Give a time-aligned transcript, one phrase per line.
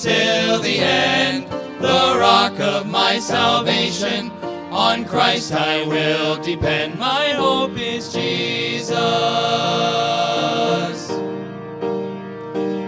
[0.00, 1.46] till the end,
[1.78, 4.30] the rock of my salvation.
[4.70, 6.98] On Christ I will depend.
[6.98, 8.96] My hope is Jesus.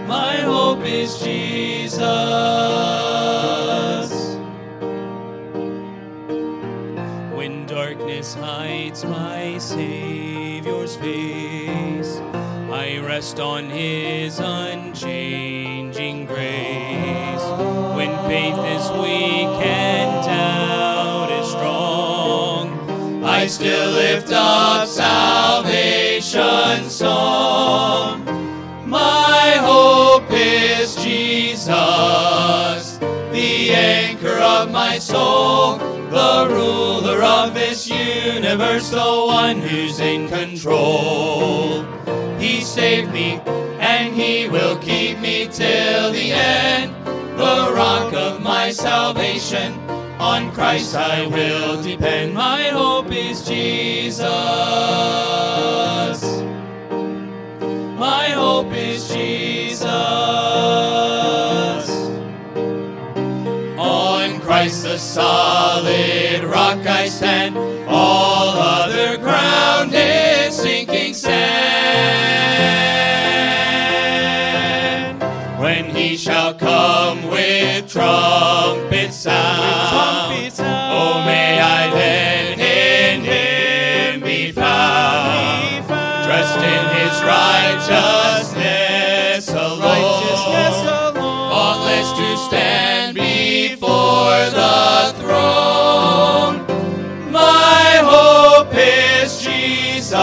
[0.07, 1.99] My hope is Jesus.
[7.37, 12.17] When darkness hides my Savior's face,
[12.71, 14.39] I rest on His
[15.13, 15.52] grace.
[17.95, 28.25] When faith is weak and doubt is strong, I still lift up salvation's song.
[28.87, 38.99] My hope is Jesus, the anchor of my soul, the ruler of this universe, the
[38.99, 41.83] one who's in control.
[42.37, 43.41] He saved me
[43.79, 46.93] and he will keep me till the end,
[47.43, 49.73] the rock of my salvation.
[50.19, 52.33] On Christ I will depend.
[52.33, 54.23] My hope is Jesus.
[57.99, 59.89] My hope is Jesus.
[63.77, 67.62] On Christ the solid rock I stand.
[77.95, 85.85] With trumpet sound, oh may I then in him be found,
[86.25, 96.65] dressed in his righteousness alone, faultless to stand before the throne.
[97.31, 100.15] My hope is Jesus,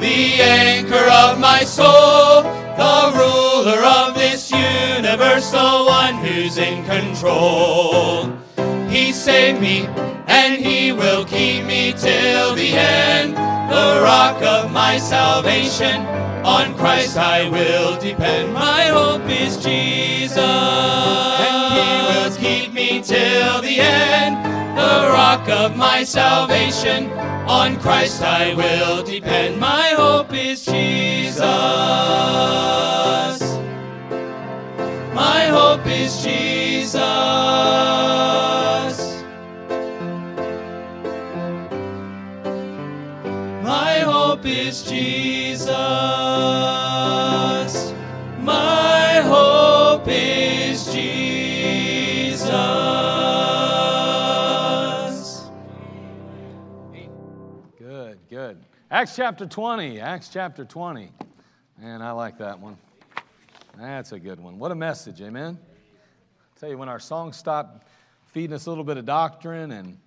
[0.00, 2.42] the anchor of my soul,
[2.76, 5.52] the ruler of this universe,
[6.42, 8.26] who's in control.
[8.88, 9.86] He saved me
[10.26, 16.04] and he will keep me till the end, the rock of my salvation.
[16.44, 18.52] On Christ I will depend.
[18.52, 24.34] My hope is Jesus, and he will keep me till the end,
[24.76, 27.12] the rock of my salvation.
[27.46, 29.60] On Christ I will depend.
[29.60, 31.42] My hope is Jesus.
[35.52, 36.94] My hope is Jesus.
[43.62, 45.68] My hope is Jesus.
[48.40, 52.50] My hope is Jesus.
[57.78, 58.64] Good, good.
[58.90, 60.00] Acts chapter 20.
[60.00, 61.12] Acts chapter 20.
[61.78, 62.78] Man, I like that one.
[63.78, 64.58] That's a good one.
[64.58, 65.58] What a message, amen?
[65.58, 67.84] I tell you, when our songs stop
[68.26, 69.98] feeding us a little bit of doctrine and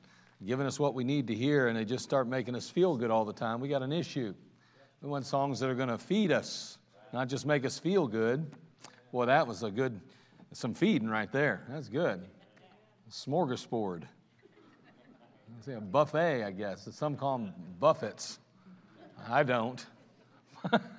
[0.45, 3.09] giving us what we need to hear, and they just start making us feel good
[3.09, 4.33] all the time, we got an issue.
[5.01, 6.77] We want songs that are going to feed us,
[7.11, 8.45] not just make us feel good.
[9.11, 9.99] Boy, that was a good,
[10.51, 11.63] some feeding right there.
[11.69, 12.21] That's good.
[13.09, 14.03] Smorgasbord.
[15.61, 16.87] Say a buffet, I guess.
[16.91, 18.39] Some call them buffets.
[19.27, 19.83] I don't.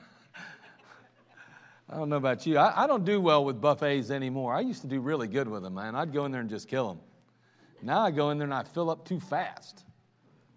[1.88, 2.58] I don't know about you.
[2.58, 4.52] I, I, don't do well with buffets anymore.
[4.54, 5.94] I used to do really good with them, man.
[5.94, 7.00] I'd go in there and just kill them.
[7.82, 9.84] Now I go in there and I fill up too fast.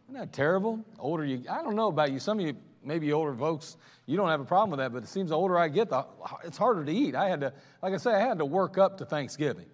[0.07, 0.83] Isn't that terrible?
[0.97, 2.19] Older you, I don't know about you.
[2.19, 3.77] Some of you, maybe older folks,
[4.07, 6.03] you don't have a problem with that, but it seems the older I get, the,
[6.43, 7.13] it's harder to eat.
[7.13, 7.53] I had to,
[7.83, 9.67] like I say, I had to work up to Thanksgiving.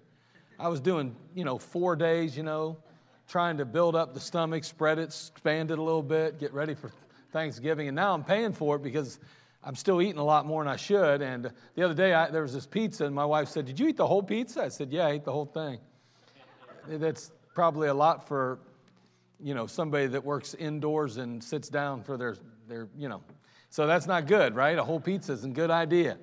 [0.60, 2.78] I was doing, you know, four days, you know,
[3.30, 6.74] trying to build up the stomach, spread it, expand it a little bit, get ready
[6.74, 6.92] for
[7.32, 7.88] Thanksgiving.
[7.88, 9.20] And now I'm paying for it because
[9.66, 11.24] I'm still eating a lot more than I should.
[11.24, 13.88] And the other day, I, there was this pizza, and my wife said, Did you
[13.88, 14.62] eat the whole pizza?
[14.62, 15.80] I said, Yeah, I ate the whole thing.
[16.88, 18.60] That's probably a lot for,
[19.42, 22.36] you know, somebody that works indoors and sits down for their,
[22.68, 23.24] their you know.
[23.72, 24.78] So that's not good, right?
[24.78, 26.20] A whole pizza isn't a good idea.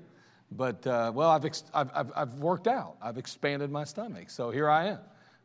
[0.53, 4.31] But, uh, well, I've, ex- I've, I've, I've worked out, I've expanded my stomach.
[4.31, 4.99] So here I am.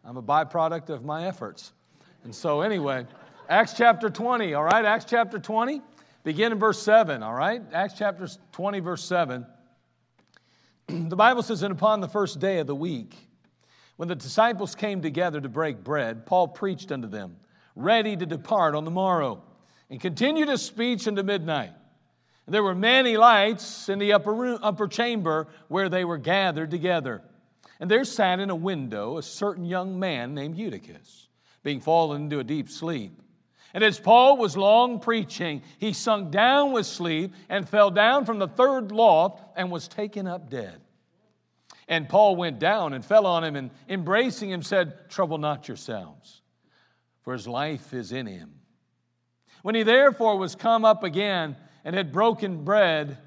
[0.05, 1.73] I'm a byproduct of my efforts.
[2.23, 3.05] And so, anyway,
[3.49, 4.85] Acts chapter 20, all right?
[4.85, 5.81] Acts chapter 20.
[6.23, 7.61] Begin in verse 7, all right?
[7.73, 9.45] Acts chapter 20, verse 7.
[10.87, 13.15] the Bible says, And upon the first day of the week,
[13.97, 17.37] When the disciples came together to break bread, Paul preached unto them,
[17.75, 19.41] ready to depart on the morrow,
[19.89, 21.73] and continued his speech unto midnight.
[22.45, 26.71] And there were many lights in the upper, room, upper chamber where they were gathered
[26.71, 27.21] together.
[27.79, 31.27] And there sat in a window a certain young man named Eutychus,
[31.63, 33.21] being fallen into a deep sleep.
[33.73, 38.39] And as Paul was long preaching, he sunk down with sleep and fell down from
[38.39, 40.81] the third loft and was taken up dead.
[41.87, 46.41] And Paul went down and fell on him and embracing him said, Trouble not yourselves,
[47.21, 48.53] for his life is in him.
[49.61, 53.17] When he therefore was come up again and had broken bread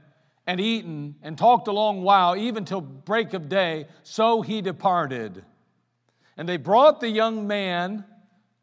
[0.46, 5.44] and eaten and talked a long while, even till break of day, so he departed.
[6.36, 8.04] And they brought the young man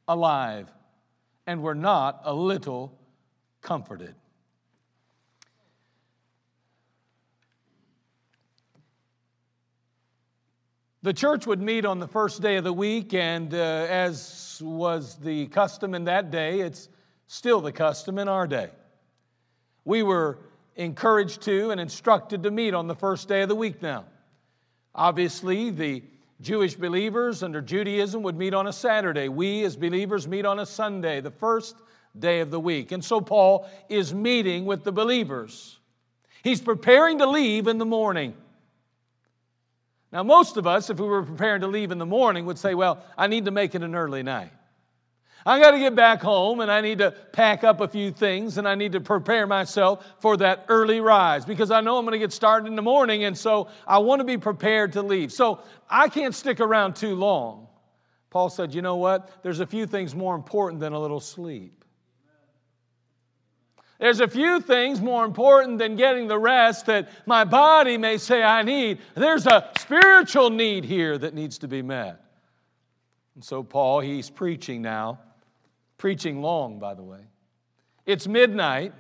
[0.08, 0.68] alive
[1.48, 2.94] and were not a little
[3.62, 4.14] comforted.
[11.04, 15.16] The church would meet on the first day of the week, and uh, as was
[15.16, 16.90] the custom in that day, it's
[17.28, 18.70] still the custom in our day.
[19.86, 20.40] We were
[20.76, 24.04] encouraged to and instructed to meet on the first day of the week now.
[24.94, 26.04] Obviously, the
[26.42, 29.28] Jewish believers under Judaism would meet on a Saturday.
[29.28, 31.76] We, as believers, meet on a Sunday, the first
[32.18, 32.92] day of the week.
[32.92, 35.80] And so Paul is meeting with the believers.
[36.44, 38.36] He's preparing to leave in the morning.
[40.12, 42.76] Now, most of us, if we were preparing to leave in the morning, would say,
[42.76, 44.52] Well, I need to make it an early night.
[45.48, 48.58] I got to get back home and I need to pack up a few things
[48.58, 52.12] and I need to prepare myself for that early rise because I know I'm going
[52.12, 55.32] to get started in the morning and so I want to be prepared to leave.
[55.32, 57.68] So I can't stick around too long.
[58.30, 59.42] Paul said, You know what?
[59.42, 61.86] There's a few things more important than a little sleep.
[64.00, 68.44] There's a few things more important than getting the rest that my body may say
[68.44, 69.00] I need.
[69.16, 72.22] There's a spiritual need here that needs to be met.
[73.36, 75.20] And so, Paul, he's preaching now,
[75.98, 77.22] preaching long, by the way.
[78.06, 78.94] It's midnight,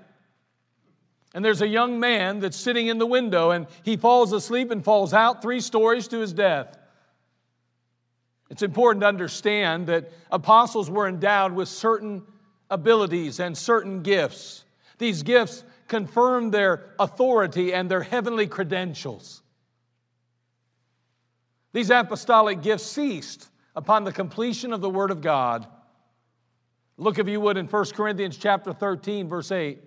[1.33, 4.83] and there's a young man that's sitting in the window, and he falls asleep and
[4.83, 6.77] falls out three stories to his death.
[8.49, 12.23] It's important to understand that apostles were endowed with certain
[12.69, 14.63] abilities and certain gifts.
[14.97, 19.41] These gifts confirm their authority and their heavenly credentials.
[21.73, 25.67] These apostolic gifts ceased upon the completion of the Word of God.
[26.97, 29.79] Look, if you would, in 1 Corinthians chapter 13, verse 8.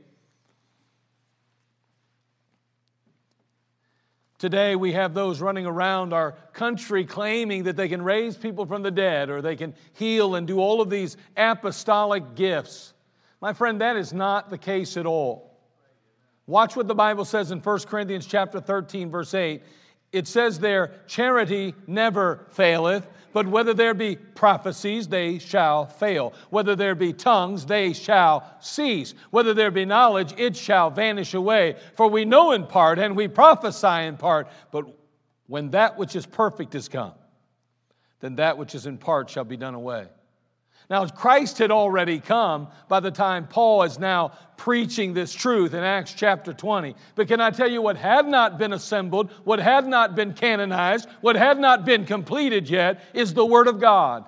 [4.39, 8.83] Today, we have those running around our country claiming that they can raise people from
[8.83, 12.95] the dead or they can heal and do all of these apostolic gifts.
[13.43, 15.59] My friend, that is not the case at all.
[16.47, 19.63] Watch what the Bible says in 1 Corinthians chapter 13 verse 8.
[20.11, 26.33] It says there, charity never faileth, but whether there be prophecies, they shall fail.
[26.51, 29.15] Whether there be tongues, they shall cease.
[29.31, 31.77] Whether there be knowledge, it shall vanish away.
[31.97, 34.85] For we know in part and we prophesy in part, but
[35.47, 37.15] when that which is perfect is come,
[38.21, 40.07] then that which is in part shall be done away.
[40.91, 45.85] Now, Christ had already come by the time Paul is now preaching this truth in
[45.85, 46.97] Acts chapter 20.
[47.15, 51.09] But can I tell you what had not been assembled, what had not been canonized,
[51.21, 54.25] what had not been completed yet is the Word of God.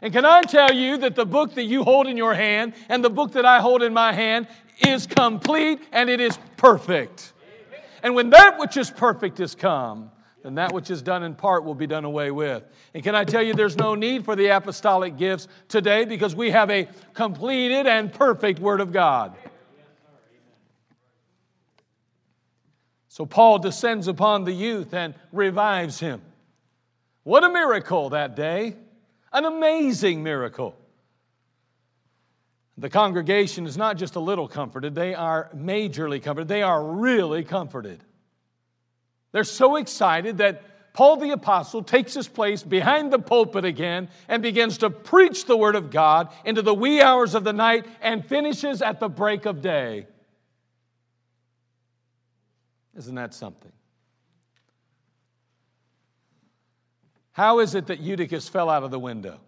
[0.00, 3.04] And can I tell you that the book that you hold in your hand and
[3.04, 4.46] the book that I hold in my hand
[4.86, 7.32] is complete and it is perfect.
[8.04, 10.12] And when that which is perfect is come,
[10.44, 12.62] then that which is done in part will be done away with.
[12.92, 16.50] And can I tell you, there's no need for the apostolic gifts today because we
[16.50, 19.34] have a completed and perfect Word of God.
[23.08, 26.20] So Paul descends upon the youth and revives him.
[27.22, 28.76] What a miracle that day!
[29.32, 30.76] An amazing miracle.
[32.76, 36.48] The congregation is not just a little comforted, they are majorly comforted.
[36.48, 38.04] They are really comforted.
[39.34, 44.44] They're so excited that Paul the Apostle takes his place behind the pulpit again and
[44.44, 48.24] begins to preach the Word of God into the wee hours of the night and
[48.24, 50.06] finishes at the break of day.
[52.96, 53.72] Isn't that something?
[57.32, 59.40] How is it that Eutychus fell out of the window?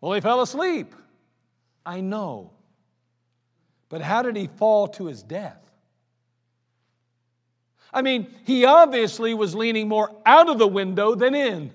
[0.00, 0.94] Well, he fell asleep.
[1.84, 2.52] I know.
[3.88, 5.66] But how did he fall to his death?
[7.96, 11.72] I mean, he obviously was leaning more out of the window than in.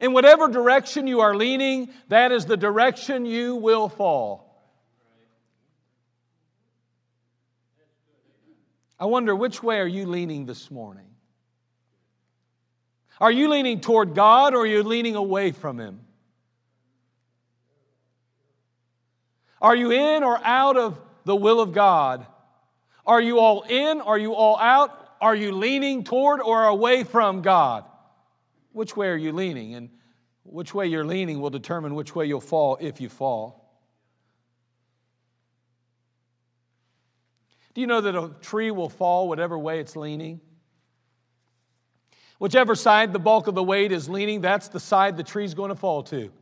[0.00, 4.66] In whatever direction you are leaning, that is the direction you will fall.
[8.98, 11.06] I wonder which way are you leaning this morning?
[13.20, 16.00] Are you leaning toward God or are you leaning away from Him?
[19.60, 22.26] Are you in or out of the will of God?
[23.06, 24.00] Are you all in?
[24.00, 25.16] Are you all out?
[25.20, 27.84] Are you leaning toward or away from God?
[28.72, 29.74] Which way are you leaning?
[29.74, 29.90] And
[30.44, 33.62] which way you're leaning will determine which way you'll fall if you fall.
[37.74, 40.40] Do you know that a tree will fall whatever way it's leaning?
[42.38, 45.70] Whichever side the bulk of the weight is leaning, that's the side the tree's going
[45.70, 46.32] to fall to.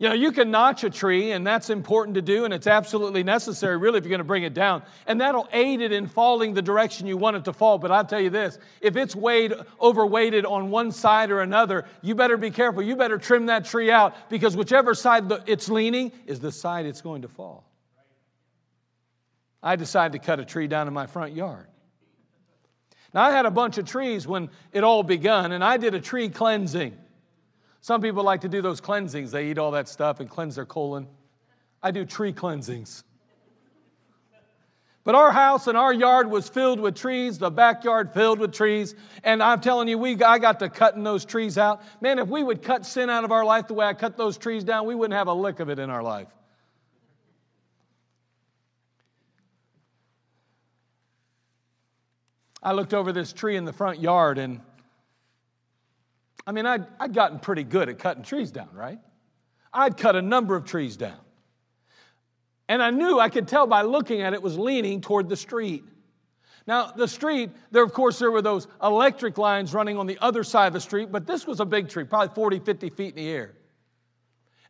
[0.00, 3.24] You know, you can notch a tree, and that's important to do, and it's absolutely
[3.24, 4.84] necessary, really, if you're going to bring it down.
[5.08, 7.78] And that'll aid it in falling the direction you want it to fall.
[7.78, 12.14] But I'll tell you this if it's weighed, overweighted on one side or another, you
[12.14, 12.80] better be careful.
[12.80, 17.00] You better trim that tree out because whichever side it's leaning is the side it's
[17.00, 17.64] going to fall.
[19.60, 21.66] I decided to cut a tree down in my front yard.
[23.12, 26.00] Now, I had a bunch of trees when it all begun, and I did a
[26.00, 26.96] tree cleansing.
[27.88, 29.30] Some people like to do those cleansings.
[29.30, 31.08] They eat all that stuff and cleanse their colon.
[31.82, 33.02] I do tree cleansings.
[35.04, 38.94] But our house and our yard was filled with trees, the backyard filled with trees.
[39.24, 41.80] And I'm telling you, we, I got to cutting those trees out.
[42.02, 44.36] Man, if we would cut sin out of our life the way I cut those
[44.36, 46.28] trees down, we wouldn't have a lick of it in our life.
[52.62, 54.60] I looked over this tree in the front yard and
[56.48, 58.98] I mean, I'd, I'd gotten pretty good at cutting trees down, right?
[59.70, 61.18] I'd cut a number of trees down.
[62.70, 65.84] And I knew, I could tell by looking at it, was leaning toward the street.
[66.66, 70.42] Now, the street, there, of course, there were those electric lines running on the other
[70.42, 73.16] side of the street, but this was a big tree, probably 40, 50 feet in
[73.16, 73.54] the air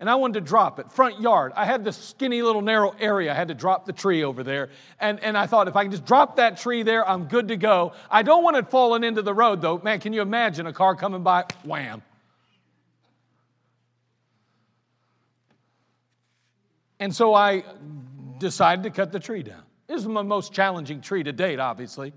[0.01, 0.93] and I wanted to drop it.
[0.93, 1.53] Front yard.
[1.57, 3.33] I had this skinny little narrow area.
[3.33, 4.71] I had to drop the tree over there.
[5.01, 7.57] And, and I thought if I can just drop that tree there, I'm good to
[7.57, 7.93] go.
[8.09, 9.79] I don't want it falling into the road though.
[9.79, 11.47] Man, can you imagine a car coming by?
[11.65, 12.03] Wham.
[17.01, 17.65] And so I
[18.39, 19.63] decided to cut the tree down.
[19.89, 22.13] This is my most challenging tree to date, obviously.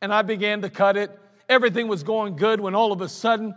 [0.00, 1.16] And I began to cut it.
[1.48, 3.54] Everything was going good when all of a sudden,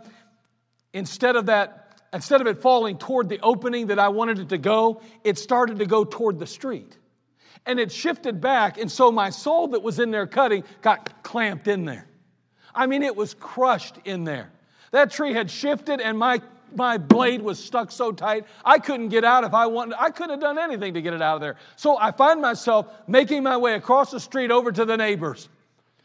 [0.92, 1.83] instead of that
[2.14, 5.80] instead of it falling toward the opening that I wanted it to go, it started
[5.80, 6.96] to go toward the street.
[7.66, 11.66] And it shifted back, and so my soul that was in there cutting got clamped
[11.66, 12.06] in there.
[12.74, 14.50] I mean, it was crushed in there.
[14.92, 16.40] That tree had shifted, and my,
[16.74, 19.96] my blade was stuck so tight, I couldn't get out if I wanted.
[19.98, 21.56] I couldn't have done anything to get it out of there.
[21.76, 25.48] So I find myself making my way across the street over to the neighbors.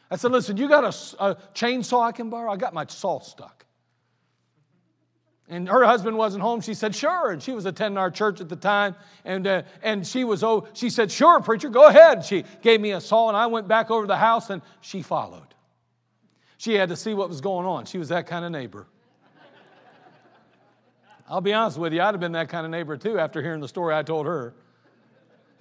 [0.10, 2.52] I said, Listen, you got a, a chainsaw I can borrow?
[2.52, 3.66] I got my saw stuck.
[5.52, 6.62] And her husband wasn't home.
[6.62, 7.32] She said, sure.
[7.32, 8.96] And she was attending our church at the time.
[9.26, 12.24] And, uh, and she was, oh, she said, sure, preacher, go ahead.
[12.24, 15.02] She gave me a saw and I went back over to the house and she
[15.02, 15.48] followed.
[16.58, 17.86] She had to see what was going on.
[17.86, 18.86] She was that kind of neighbor.
[21.28, 23.60] I'll be honest with you, I'd have been that kind of neighbor too after hearing
[23.60, 24.54] the story I told her.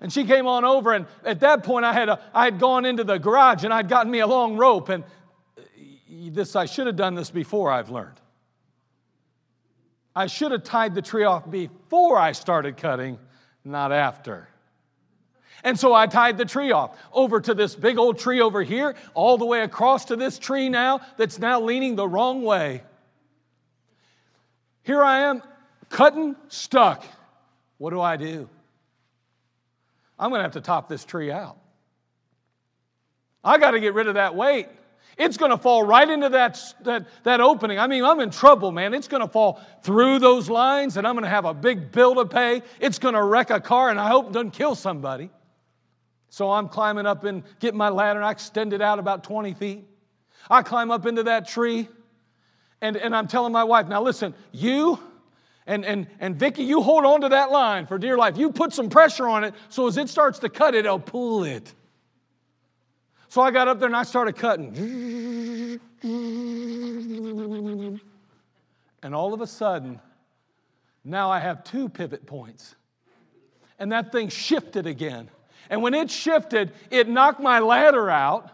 [0.01, 2.85] And she came on over, and at that point, I had, a, I had gone
[2.85, 4.91] into the garage and I'd gotten me a long rope.
[4.91, 5.03] And
[5.57, 5.63] uh,
[6.31, 8.21] this, I should have done this before, I've learned.
[10.19, 13.21] I should have tied the tree off before I started cutting,
[13.65, 14.49] not after.
[15.63, 18.97] And so I tied the tree off over to this big old tree over here,
[19.15, 22.83] all the way across to this tree now that's now leaning the wrong way.
[24.83, 25.41] Here I am,
[25.89, 27.05] cutting, stuck.
[27.77, 28.49] What do I do?
[30.19, 31.59] I'm going to have to top this tree out.
[33.45, 34.67] I got to get rid of that weight.
[35.19, 37.79] It's going to fall right into that, that, that opening.
[37.79, 38.95] I mean, I'm in trouble, man.
[38.95, 42.15] It's going to fall through those lines, and I'm going to have a big bill
[42.15, 42.63] to pay.
[42.79, 45.31] It's going to wreck a car, and I hope it doesn't kill somebody.
[46.31, 49.55] So I'm climbing up and getting my ladder, and I extend it out about 20
[49.55, 49.85] feet.
[50.49, 51.89] I climb up into that tree,
[52.81, 55.01] and, and I'm telling my wife, now listen, you
[55.67, 58.39] and, and, and Vicky, you hold on to that line for dear life.
[58.39, 61.45] You put some pressure on it so as it starts to cut it, it'll pull
[61.45, 61.75] it.
[63.29, 65.81] So I got up there and I started cutting.
[69.03, 70.01] And all of a sudden,
[71.05, 72.75] now I have two pivot points.
[73.79, 75.29] And that thing shifted again.
[75.71, 78.51] And when it shifted, it knocked my ladder out.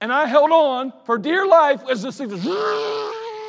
[0.00, 2.44] And I held on for dear life as this thing was.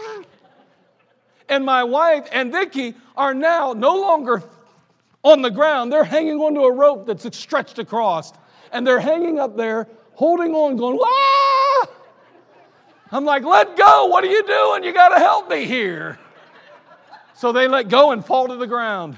[1.49, 4.41] And my wife and Vicky are now no longer
[5.23, 5.91] on the ground.
[5.91, 8.33] They're hanging onto a rope that's stretched across.
[8.71, 11.87] And they're hanging up there, holding on, going, ah!
[13.11, 14.05] I'm like, let go.
[14.07, 14.83] What are you doing?
[14.83, 16.17] You got to help me here.
[17.35, 19.17] So they let go and fall to the ground.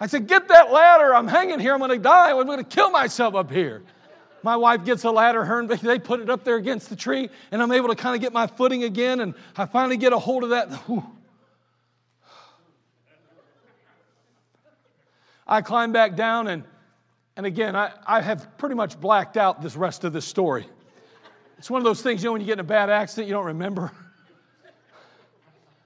[0.00, 1.14] I said, Get that ladder.
[1.14, 1.72] I'm hanging here.
[1.72, 2.30] I'm going to die.
[2.30, 3.82] I'm going to kill myself up here.
[4.42, 7.30] my wife gets a ladder, her and they put it up there against the tree,
[7.50, 10.18] and I'm able to kind of get my footing again, and I finally get a
[10.18, 10.72] hold of that.
[10.86, 11.04] Whew.
[15.46, 16.64] I climb back down, and,
[17.36, 20.66] and again, I, I have pretty much blacked out this rest of this story.
[21.58, 23.34] It's one of those things, you know, when you get in a bad accident, you
[23.34, 23.92] don't remember.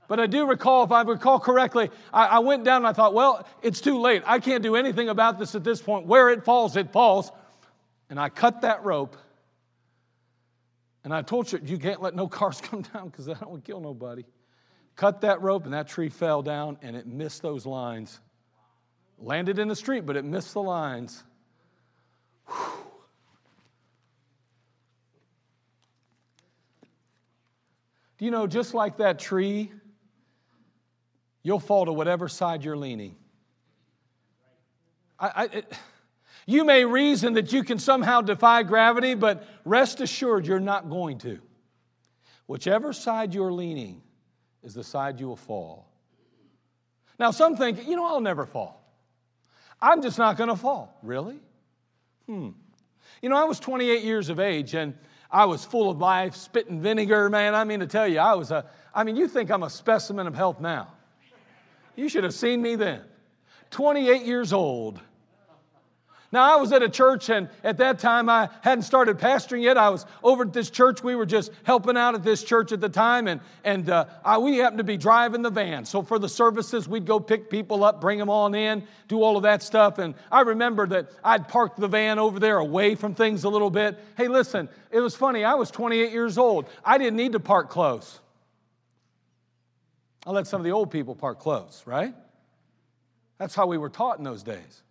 [0.08, 3.12] But I do recall, if I recall correctly, I, I, went down and I thought,
[3.12, 4.22] well, it's too late.
[4.24, 6.06] I can't do anything about this at this point.
[6.06, 7.30] Where it falls, it falls.
[8.08, 9.16] And I cut that rope.
[11.04, 13.80] And I told you, you can't let no cars come down because that don't kill
[13.80, 14.24] nobody.
[14.96, 18.18] Cut that rope, and that tree fell down, and it missed those lines.
[19.20, 21.22] Landed in the street, but it missed the lines.
[22.46, 22.54] Whew.
[28.18, 29.70] Do you know, just like that tree,
[31.42, 33.14] you'll fall to whatever side you're leaning.
[35.20, 35.72] I, I, it,
[36.46, 41.18] you may reason that you can somehow defy gravity, but rest assured you're not going
[41.18, 41.38] to.
[42.46, 44.02] Whichever side you're leaning
[44.64, 45.88] is the side you will fall.
[47.18, 48.77] Now, some think, you know, I'll never fall.
[49.80, 50.98] I'm just not going to fall.
[51.02, 51.38] Really?
[52.26, 52.50] Hmm.
[53.22, 54.94] You know, I was 28 years of age and
[55.30, 57.54] I was full of life, spitting vinegar, man.
[57.54, 60.26] I mean, to tell you, I was a, I mean, you think I'm a specimen
[60.26, 60.92] of health now.
[61.96, 63.02] You should have seen me then.
[63.70, 65.00] 28 years old.
[66.30, 69.78] Now, I was at a church, and at that time, I hadn't started pastoring yet.
[69.78, 71.02] I was over at this church.
[71.02, 74.36] We were just helping out at this church at the time, and, and uh, I,
[74.36, 75.86] we happened to be driving the van.
[75.86, 79.38] So, for the services, we'd go pick people up, bring them on in, do all
[79.38, 79.96] of that stuff.
[79.98, 83.70] And I remember that I'd parked the van over there away from things a little
[83.70, 83.98] bit.
[84.18, 85.44] Hey, listen, it was funny.
[85.44, 86.68] I was 28 years old.
[86.84, 88.20] I didn't need to park close.
[90.26, 92.14] I let some of the old people park close, right?
[93.38, 94.82] That's how we were taught in those days.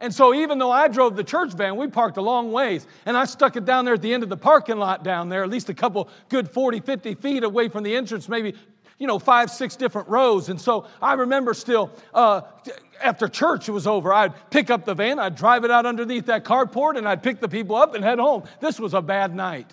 [0.00, 3.16] And so, even though I drove the church van, we parked a long ways, and
[3.16, 5.50] I stuck it down there at the end of the parking lot down there, at
[5.50, 8.54] least a couple good 40, 50 feet away from the entrance, maybe,
[8.98, 10.50] you know, five, six different rows.
[10.50, 12.42] And so, I remember still, uh,
[13.02, 16.44] after church was over, I'd pick up the van, I'd drive it out underneath that
[16.44, 18.44] carport, and I'd pick the people up and head home.
[18.60, 19.72] This was a bad night.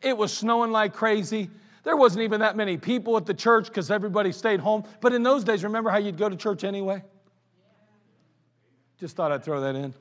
[0.00, 1.50] It was snowing like crazy.
[1.84, 4.84] There wasn't even that many people at the church because everybody stayed home.
[5.02, 7.02] But in those days, remember how you'd go to church anyway?
[9.02, 9.94] Just thought I'd throw that in.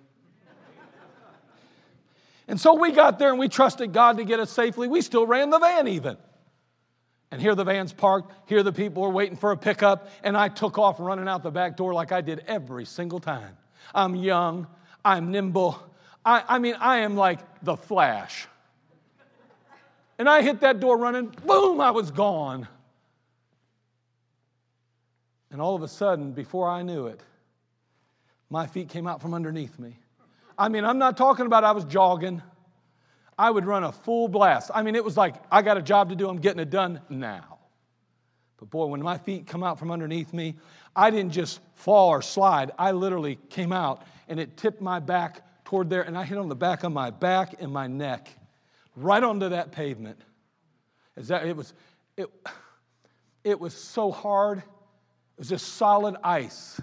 [2.47, 4.87] And so we got there and we trusted God to get us safely.
[4.87, 6.17] We still ran the van even.
[7.31, 10.49] And here the van's parked, here the people were waiting for a pickup, and I
[10.49, 13.57] took off running out the back door like I did every single time.
[13.95, 14.67] I'm young,
[15.03, 15.81] I'm nimble.
[16.23, 18.47] I, I mean, I am like the flash.
[20.19, 22.67] And I hit that door running, boom, I was gone.
[25.49, 27.19] And all of a sudden, before I knew it,
[28.51, 29.97] my feet came out from underneath me.
[30.57, 32.43] I mean, I'm not talking about I was jogging.
[33.37, 34.69] I would run a full blast.
[34.75, 37.01] I mean, it was like, I got a job to do, I'm getting it done
[37.09, 37.57] now.
[38.57, 40.55] But boy, when my feet come out from underneath me,
[40.95, 42.71] I didn't just fall or slide.
[42.77, 46.49] I literally came out and it tipped my back toward there, and I hit on
[46.49, 48.29] the back of my back and my neck,
[48.97, 50.19] right onto that pavement.
[51.15, 51.73] Is that it was
[52.17, 52.29] it,
[53.43, 54.59] it was so hard.
[54.59, 54.63] It
[55.37, 56.79] was just solid ice.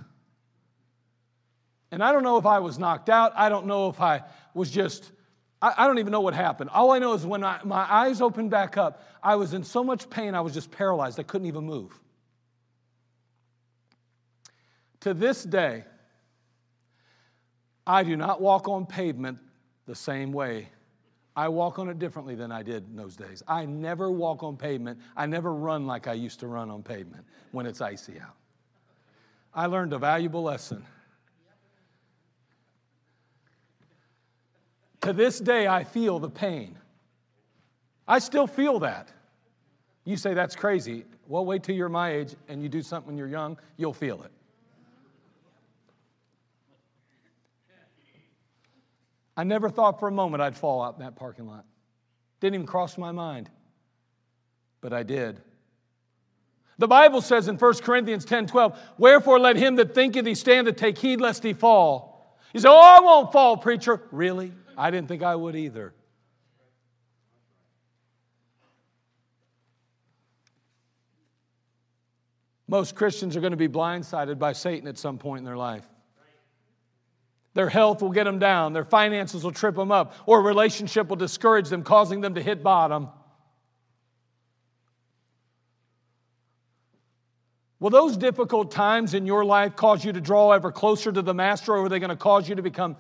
[1.91, 3.33] And I don't know if I was knocked out.
[3.35, 4.23] I don't know if I
[4.55, 5.11] was just,
[5.63, 6.71] I, I don't even know what happened.
[6.71, 9.83] All I know is when I, my eyes opened back up, I was in so
[9.83, 11.19] much pain, I was just paralyzed.
[11.19, 11.99] I couldn't even move.
[15.01, 15.85] To this day,
[17.87, 19.39] I do not walk on pavement
[19.87, 20.69] the same way.
[21.35, 23.43] I walk on it differently than I did in those days.
[23.47, 24.99] I never walk on pavement.
[25.17, 28.35] I never run like I used to run on pavement when it's icy out.
[29.55, 30.85] I learned a valuable lesson.
[35.03, 36.77] To this day, I feel the pain.
[38.07, 39.13] I still feel that.
[40.05, 41.05] You say that's crazy.
[41.27, 44.23] Well, wait till you're my age and you do something when you're young, you'll feel
[44.23, 44.33] it.
[49.37, 51.65] I never thought for a moment I'd fall out in that parking lot.
[52.41, 53.49] Didn't even cross my mind.
[54.81, 55.41] But I did.
[56.79, 60.77] The Bible says in 1 Corinthians 10 12, Wherefore let him that thinketh he standeth
[60.77, 62.39] take heed lest he fall.
[62.53, 64.01] You say, Oh, I won't fall, preacher.
[64.11, 64.53] Really?
[64.79, 65.93] I didn't think I would either.
[72.69, 75.85] Most Christians are going to be blindsided by Satan at some point in their life.
[77.55, 81.09] Their health will get them down, their finances will trip them up, or a relationship
[81.09, 83.09] will discourage them, causing them to hit bottom.
[87.81, 91.35] Will those difficult times in your life cause you to draw ever closer to the
[91.35, 92.97] Master, or are they going to cause you to become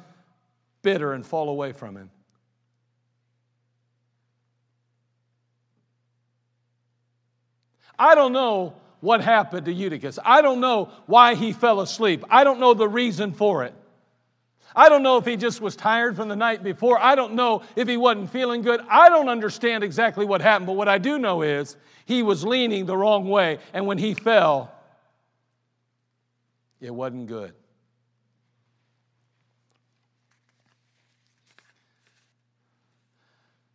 [0.88, 2.10] bitter and fall away from Him.
[7.98, 10.18] I don't know what happened to Eutychus.
[10.24, 12.24] I don't know why he fell asleep.
[12.30, 13.74] I don't know the reason for it.
[14.74, 16.98] I don't know if he just was tired from the night before.
[16.98, 18.80] I don't know if he wasn't feeling good.
[18.88, 22.86] I don't understand exactly what happened, but what I do know is he was leaning
[22.86, 24.72] the wrong way, and when he fell,
[26.80, 27.52] it wasn't good.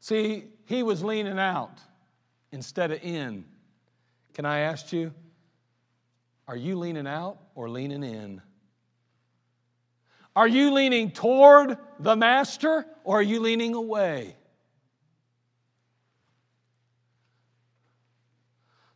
[0.03, 1.79] See, he was leaning out
[2.51, 3.45] instead of in.
[4.33, 5.13] Can I ask you,
[6.45, 8.41] are you leaning out or leaning in?
[10.35, 14.35] Are you leaning toward the master or are you leaning away?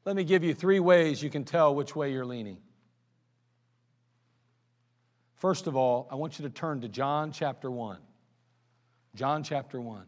[0.04, 2.58] Let me give you three ways you can tell which way you're leaning.
[5.38, 7.98] First of all, I want you to turn to John chapter 1.
[9.16, 10.04] John chapter 1.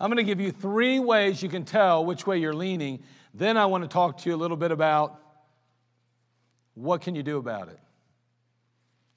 [0.00, 3.02] I'm going to give you three ways you can tell which way you're leaning.
[3.32, 5.20] Then I want to talk to you a little bit about
[6.74, 7.78] what can you do about it.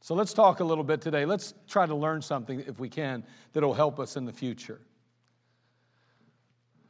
[0.01, 1.25] So let's talk a little bit today.
[1.25, 4.79] Let's try to learn something, if we can, that will help us in the future.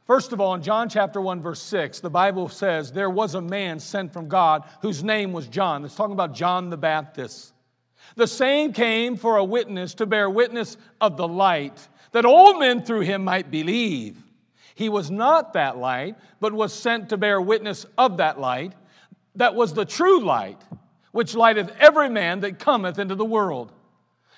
[0.06, 3.42] First of all, in John chapter 1, verse 6, the Bible says, There was a
[3.42, 5.84] man sent from God whose name was John.
[5.84, 7.52] It's talking about John the Baptist.
[8.16, 12.82] The same came for a witness to bear witness of the light that all men
[12.82, 14.16] through him might believe.
[14.74, 18.72] He was not that light, but was sent to bear witness of that light.
[19.34, 20.60] That was the true light,
[21.12, 23.72] which lighteth every man that cometh into the world.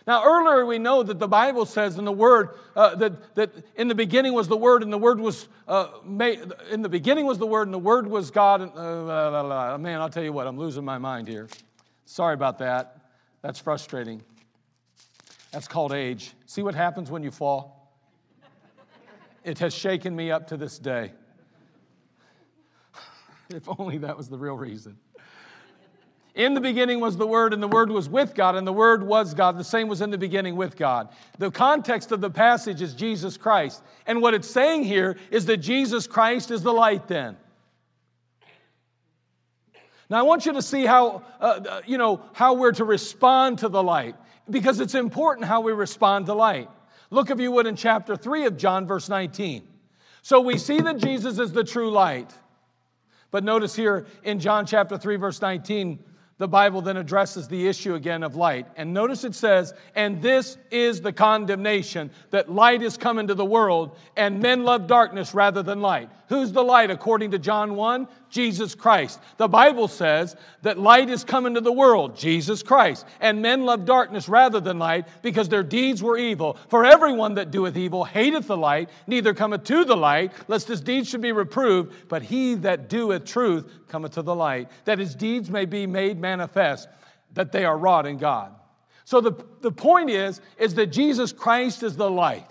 [0.06, 3.88] Now, earlier we know that the Bible says in the Word uh, that, that in
[3.88, 7.38] the beginning was the Word, and the Word was uh, made, in the beginning was
[7.38, 8.62] the Word, and the Word was God.
[8.62, 9.76] And, uh.
[9.78, 11.48] Man, I'll tell you what, I'm losing my mind here.
[12.06, 12.96] Sorry about that.
[13.42, 14.22] That's frustrating.
[15.50, 16.32] That's called age.
[16.46, 17.92] See what happens when you fall?
[19.42, 21.12] It has shaken me up to this day.
[23.48, 24.96] If only that was the real reason.
[26.36, 29.02] In the beginning was the Word, and the Word was with God, and the Word
[29.02, 29.58] was God.
[29.58, 31.08] The same was in the beginning with God.
[31.38, 33.82] The context of the passage is Jesus Christ.
[34.06, 37.36] And what it's saying here is that Jesus Christ is the light, then.
[40.10, 43.60] Now, I want you to see how, uh, uh you know, how we're to respond
[43.60, 44.16] to the light
[44.50, 46.68] because it's important how we respond to light.
[47.10, 49.66] Look, if you would, in chapter 3 of John, verse 19.
[50.22, 52.32] So we see that Jesus is the true light.
[53.30, 55.98] But notice here in John chapter 3, verse 19,
[56.38, 58.66] the Bible then addresses the issue again of light.
[58.76, 63.44] And notice it says, And this is the condemnation that light is come into the
[63.44, 66.08] world, and men love darkness rather than light.
[66.28, 68.08] Who's the light according to John 1?
[68.30, 69.20] Jesus Christ.
[69.36, 73.04] The Bible says that light is come into the world, Jesus Christ.
[73.20, 76.56] And men love darkness rather than light because their deeds were evil.
[76.68, 80.80] For everyone that doeth evil hateth the light, neither cometh to the light, lest his
[80.80, 82.08] deeds should be reproved.
[82.08, 86.18] But he that doeth truth cometh to the light, that his deeds may be made
[86.20, 86.88] manifest,
[87.34, 88.54] that they are wrought in God.
[89.04, 92.48] So the, the point is, is that Jesus Christ is the light.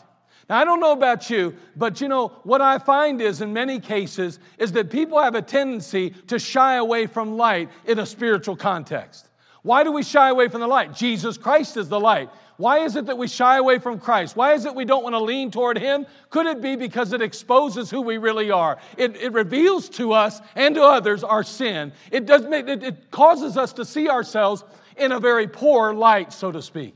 [0.50, 3.80] Now, I don't know about you, but you know, what I find is in many
[3.80, 8.56] cases is that people have a tendency to shy away from light in a spiritual
[8.56, 9.30] context.
[9.62, 10.96] Why do we shy away from the light?
[10.96, 12.30] Jesus Christ is the light.
[12.58, 14.36] Why is it that we shy away from Christ?
[14.36, 16.06] Why is it we don't want to lean toward Him?
[16.30, 18.80] Could it be because it exposes who we really are?
[18.98, 21.94] It, it reveals to us and to others our sin.
[22.12, 24.64] It, does, it, it causes us to see ourselves
[24.98, 26.96] in a very poor light, so to speak.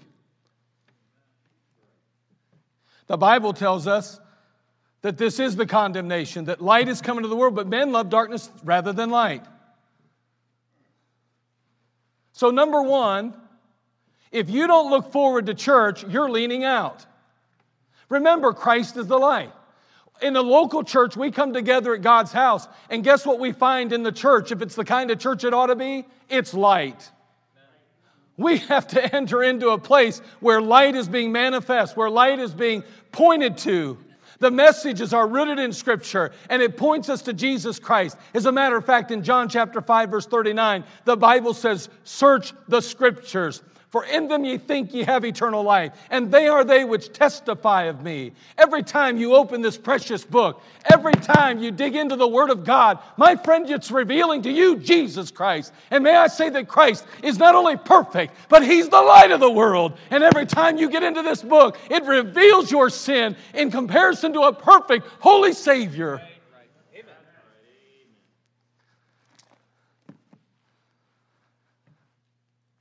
[3.13, 4.19] The Bible tells us
[5.03, 8.09] that this is the condemnation, that light is coming to the world, but men love
[8.09, 9.45] darkness rather than light.
[12.31, 13.35] So, number one,
[14.31, 17.05] if you don't look forward to church, you're leaning out.
[18.09, 19.53] Remember, Christ is the light.
[20.23, 23.93] In the local church, we come together at God's house, and guess what we find
[23.93, 24.51] in the church?
[24.51, 27.11] If it's the kind of church it ought to be, it's light.
[28.37, 32.53] We have to enter into a place where light is being manifest, where light is
[32.53, 33.97] being pointed to.
[34.39, 38.17] The messages are rooted in Scripture and it points us to Jesus Christ.
[38.33, 42.53] As a matter of fact, in John chapter 5, verse 39, the Bible says, Search
[42.67, 43.61] the Scriptures
[43.93, 47.83] for in them ye think ye have eternal life, and they are they which testify
[47.83, 48.31] of me.
[48.57, 52.65] Every time you open this precious book, every time you dig into the Word of
[52.65, 55.73] God, my friend, it's revealing to you Jesus Christ.
[55.91, 59.39] And may I say that Christ is not only perfect, but He's the light of
[59.39, 59.95] the world.
[60.09, 64.41] And every time you get into this book, it reveals your sin in comparison to
[64.41, 66.19] a perfect, holy Savior.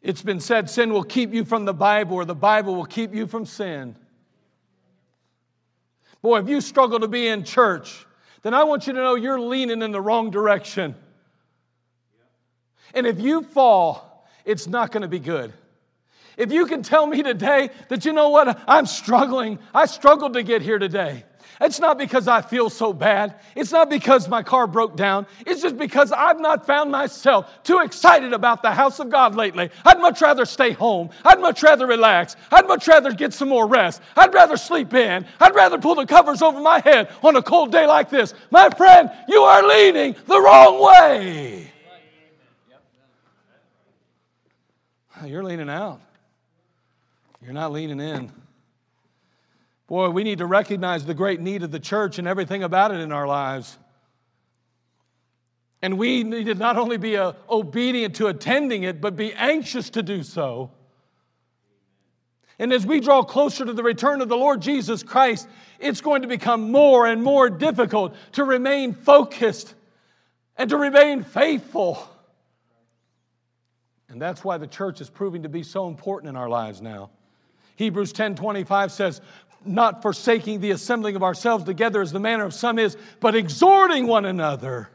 [0.03, 3.15] It's been said sin will keep you from the Bible, or the Bible will keep
[3.15, 3.95] you from sin.
[6.23, 8.07] Boy, if you struggle to be in church,
[8.43, 10.95] then I want you to know you're leaning in the wrong direction.
[12.95, 15.53] And if you fall, it's not going to be good.
[16.37, 20.43] If you can tell me today that you know what, I'm struggling, I struggled to
[20.43, 21.25] get here today.
[21.63, 23.37] It's not because I feel so bad.
[23.55, 25.27] It's not because my car broke down.
[25.47, 29.71] It's just because I've not found myself too excited about the house of God lately.
[29.85, 31.11] I'd much rather stay home.
[31.25, 32.35] I'd much rather relax.
[32.51, 34.03] I'd much rather get some more rest.
[34.17, 35.25] I'd rather sleep in.
[35.39, 38.35] I'd rather pull the covers over my head on a cold day like this.
[38.51, 41.73] My friend, you are leaning the wrong way.
[45.25, 46.01] You're leaning out.
[47.41, 48.33] You're not leaning in.
[49.87, 53.01] Boy, we need to recognize the great need of the church and everything about it
[53.01, 53.79] in our lives.
[55.83, 59.91] And we need to not only be uh, obedient to attending it, but be anxious
[59.91, 60.71] to do so.
[62.59, 65.49] And as we draw closer to the return of the Lord Jesus Christ,
[65.81, 69.75] it's going to become more and more difficult to remain focused
[70.57, 72.09] and to remain faithful.
[74.09, 77.11] And that's why the church is proving to be so important in our lives now.
[77.77, 79.21] Hebrews 10:25 says,
[79.67, 84.07] not forsaking the assembling of ourselves together as the manner of some is, but exhorting
[84.07, 84.91] one another,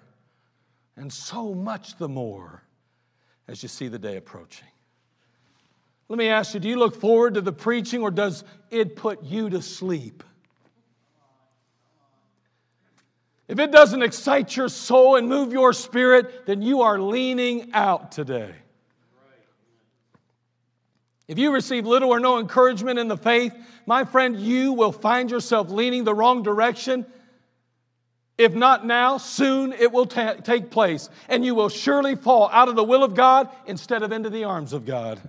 [0.95, 2.63] and so much the more
[3.47, 4.67] as you see the day approaching.
[6.09, 9.23] Let me ask you do you look forward to the preaching or does it put
[9.23, 10.23] you to sleep?
[13.47, 18.11] If it doesn't excite your soul and move your spirit, then you are leaning out
[18.11, 18.53] today.
[21.27, 23.53] If you receive little or no encouragement in the faith,
[23.85, 27.05] my friend, you will find yourself leaning the wrong direction.
[28.37, 32.69] If not now, soon it will ta- take place, and you will surely fall out
[32.69, 35.19] of the will of God instead of into the arms of God.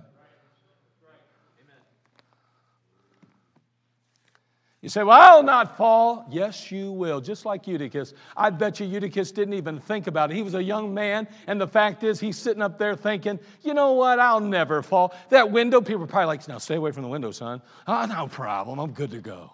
[4.81, 6.25] You say, Well, I'll not fall.
[6.31, 8.13] Yes, you will, just like Eutychus.
[8.37, 10.35] I bet you Eutychus didn't even think about it.
[10.35, 13.73] He was a young man, and the fact is, he's sitting up there thinking, You
[13.73, 14.19] know what?
[14.19, 15.13] I'll never fall.
[15.29, 17.61] That window, people are probably like, Now stay away from the window, son.
[17.87, 18.79] Oh, no problem.
[18.79, 19.51] I'm good to go.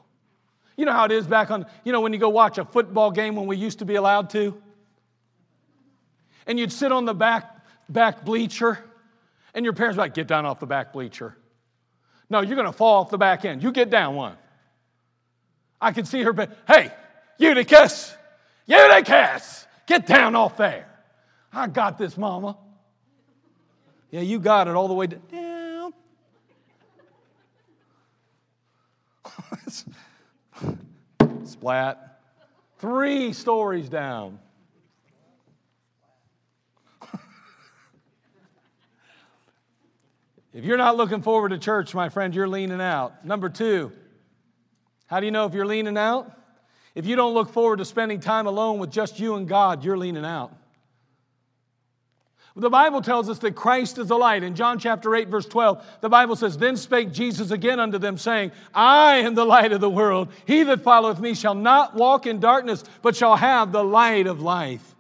[0.78, 3.10] You know how it is back on, you know, when you go watch a football
[3.10, 4.62] game when we used to be allowed to?
[6.46, 8.78] And you'd sit on the back, back bleacher,
[9.56, 11.36] and your parents would like, Get down off the back bleacher.
[12.30, 13.64] No, you're going to fall off the back end.
[13.64, 14.38] You get down one.
[15.82, 16.92] I could see her, but hey,
[17.38, 18.16] Eutychus,
[18.68, 20.88] Eutychus, get down off there.
[21.52, 22.58] I got this, mama.
[24.12, 25.94] Yeah, you got it all the way down.
[31.46, 32.22] Splat.
[32.80, 34.40] Three stories down.
[40.54, 43.26] if you're not looking forward to church, my friend, you're leaning out.
[43.26, 43.92] Number two,
[45.16, 46.30] how do you know if you're leaning out?
[46.94, 49.98] If you don't look forward to spending time alone with just you and God, you're
[49.98, 50.52] leaning out.
[52.58, 54.44] The Bible tells us that Christ is the light.
[54.44, 58.18] In John chapter 8, verse 12, the Bible says, Then spake Jesus again unto them,
[58.18, 60.34] saying, I am the light of the world.
[60.46, 64.42] He that followeth me shall not walk in darkness, but shall have the light of
[64.42, 64.96] life.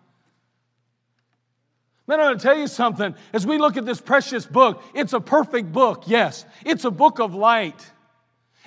[2.08, 3.16] Man, I want to tell you something.
[3.34, 6.46] As we look at this precious book, it's a perfect book, yes.
[6.66, 7.92] It's a book of light.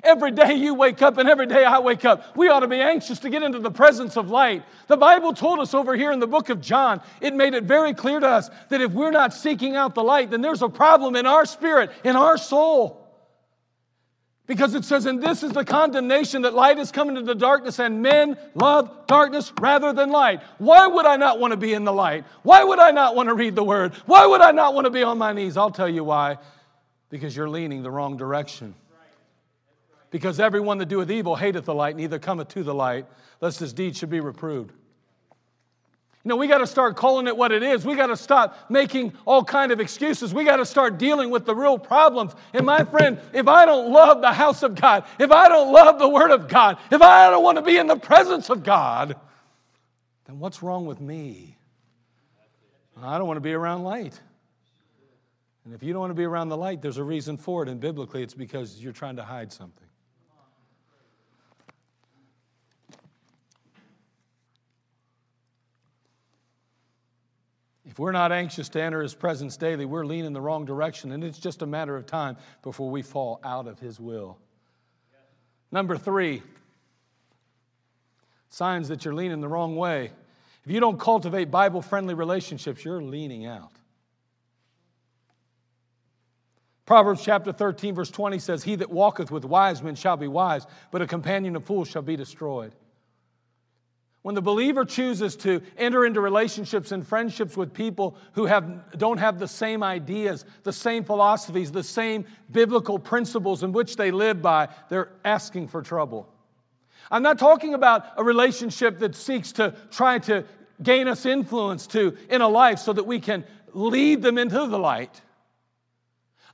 [0.03, 2.81] Every day you wake up and every day I wake up, we ought to be
[2.81, 4.63] anxious to get into the presence of light.
[4.87, 7.95] The Bible told us over here in the book of John, it made it very
[7.95, 11.17] clear to us that if we're not seeking out the light, then there's a problem
[11.17, 13.05] in our spirit, in our soul.
[14.47, 17.79] Because it says, and this is the condemnation that light is coming into the darkness,
[17.79, 20.41] and men love darkness rather than light.
[20.57, 22.25] Why would I not want to be in the light?
[22.45, 23.93] Why would I not want to read the word?
[24.07, 25.59] Why would I not want to be on my knees?
[25.59, 26.39] I'll tell you why.
[27.11, 28.75] Because you're leaning the wrong direction.
[30.11, 33.07] Because everyone that doeth evil hateth the light, neither cometh to the light,
[33.41, 34.73] lest his deed should be reproved.
[36.25, 37.87] You know, we got to start calling it what it is.
[37.87, 40.35] We got to stop making all kind of excuses.
[40.35, 42.35] We got to start dealing with the real problems.
[42.53, 45.99] And my friend, if I don't love the house of God, if I don't love
[45.99, 49.17] the word of God, if I don't want to be in the presence of God,
[50.27, 51.57] then what's wrong with me?
[53.03, 54.21] I don't want to be around light.
[55.65, 57.69] And if you don't want to be around the light, there's a reason for it.
[57.69, 59.88] And biblically, it's because you're trying to hide something.
[67.99, 71.25] If we're not anxious to enter his presence daily, we're leaning the wrong direction, and
[71.25, 74.39] it's just a matter of time before we fall out of his will.
[75.73, 76.45] Number three,
[78.51, 80.13] signs that you're leaning the wrong way.
[80.65, 83.73] If you don't cultivate Bible friendly relationships, you're leaning out.
[86.87, 90.69] Proverbs chapter 13, verse 20 says, He that walketh with wise men shall be wise,
[90.93, 92.77] but a companion of fools shall be destroyed.
[94.23, 99.19] When the believer chooses to enter into relationships and friendships with people who have, don't
[99.19, 104.43] have the same ideas, the same philosophies, the same biblical principles in which they live
[104.43, 106.29] by, they're asking for trouble.
[107.11, 110.45] I'm not talking about a relationship that seeks to try to
[110.83, 114.79] gain us influence to in a life so that we can lead them into the
[114.79, 115.21] light.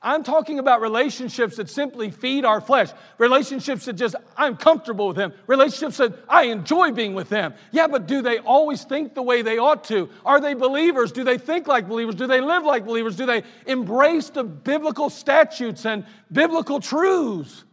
[0.04, 5.16] I'm talking about relationships that simply feed our flesh, relationships that just, I'm comfortable with
[5.16, 7.54] them, relationships that I enjoy being with them.
[7.72, 10.10] Yeah, but do they always think the way they ought to?
[10.26, 11.10] Are they believers?
[11.10, 12.16] Do they think like believers?
[12.16, 13.16] Do they live like believers?
[13.16, 17.64] Do they embrace the biblical statutes and biblical truths?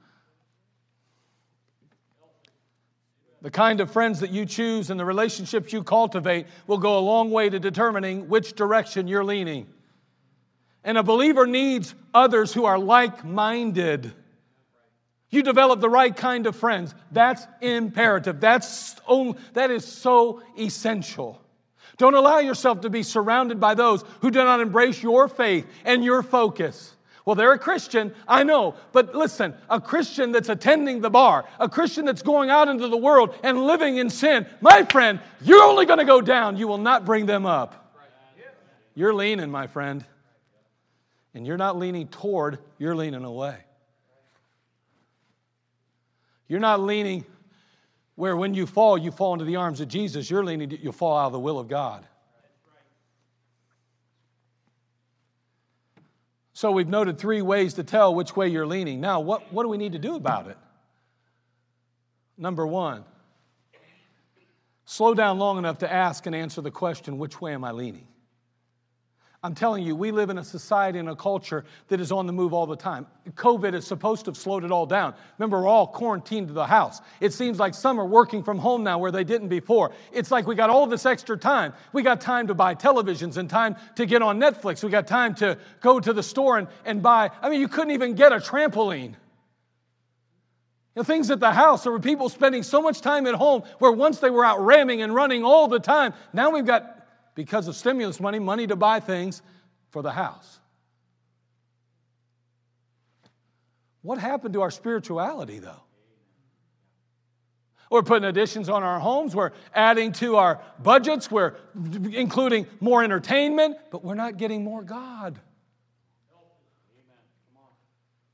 [3.42, 7.02] The kind of friends that you choose and the relationships you cultivate will go a
[7.02, 9.68] long way to determining which direction you're leaning.
[10.84, 14.14] And a believer needs others who are like minded.
[15.30, 16.94] You develop the right kind of friends.
[17.12, 18.40] That's imperative.
[18.40, 21.42] That's only, that is so essential.
[21.98, 26.04] Don't allow yourself to be surrounded by those who do not embrace your faith and
[26.04, 26.96] your focus.
[27.26, 31.70] Well, they're a Christian, I know, but listen, a Christian that's attending the bar, a
[31.70, 35.86] Christian that's going out into the world and living in sin, my friend, you're only
[35.86, 36.58] going to go down.
[36.58, 37.96] You will not bring them up.
[38.96, 40.04] You're leaning, my friend.
[41.34, 43.58] And you're not leaning toward, you're leaning away.
[46.48, 47.26] You're not leaning
[48.16, 50.30] where when you fall, you fall into the arms of Jesus.
[50.30, 52.06] You're leaning, you'll fall out of the will of God.
[56.54, 59.02] So we've noted three ways to tell which way you're leaning.
[59.02, 60.58] Now, what, what do we need to do about it?
[62.38, 63.06] Number one,
[64.86, 68.08] slow down long enough to ask and answer the question which way am I leaning?
[69.44, 72.34] I'm telling you, we live in a society and a culture that is on the
[72.34, 73.08] move all the time.
[73.32, 75.16] COVID is supposed to have slowed it all down.
[75.40, 77.02] Remember, we're all quarantined to the house.
[77.20, 79.94] It seems like some are working from home now where they didn't before.
[80.14, 81.74] It's like we got all this extra time.
[81.92, 84.84] We got time to buy televisions and time to get on Netflix.
[84.84, 87.32] We got time to go to the store and, and buy.
[87.42, 89.16] I mean, you couldn't even get a trampoline.
[90.94, 93.92] The things at the house, there were people spending so much time at home where
[93.92, 96.14] once they were out ramming and running all the time.
[96.32, 97.01] Now we've got
[97.36, 99.42] because of stimulus money, money to buy things
[99.90, 100.60] for the house.
[104.02, 105.84] What happened to our spirituality, though?
[107.92, 109.36] We're putting additions on our homes.
[109.36, 111.30] We're adding to our budgets.
[111.30, 111.56] We're
[112.14, 115.38] including more entertainment, but we're not getting more God.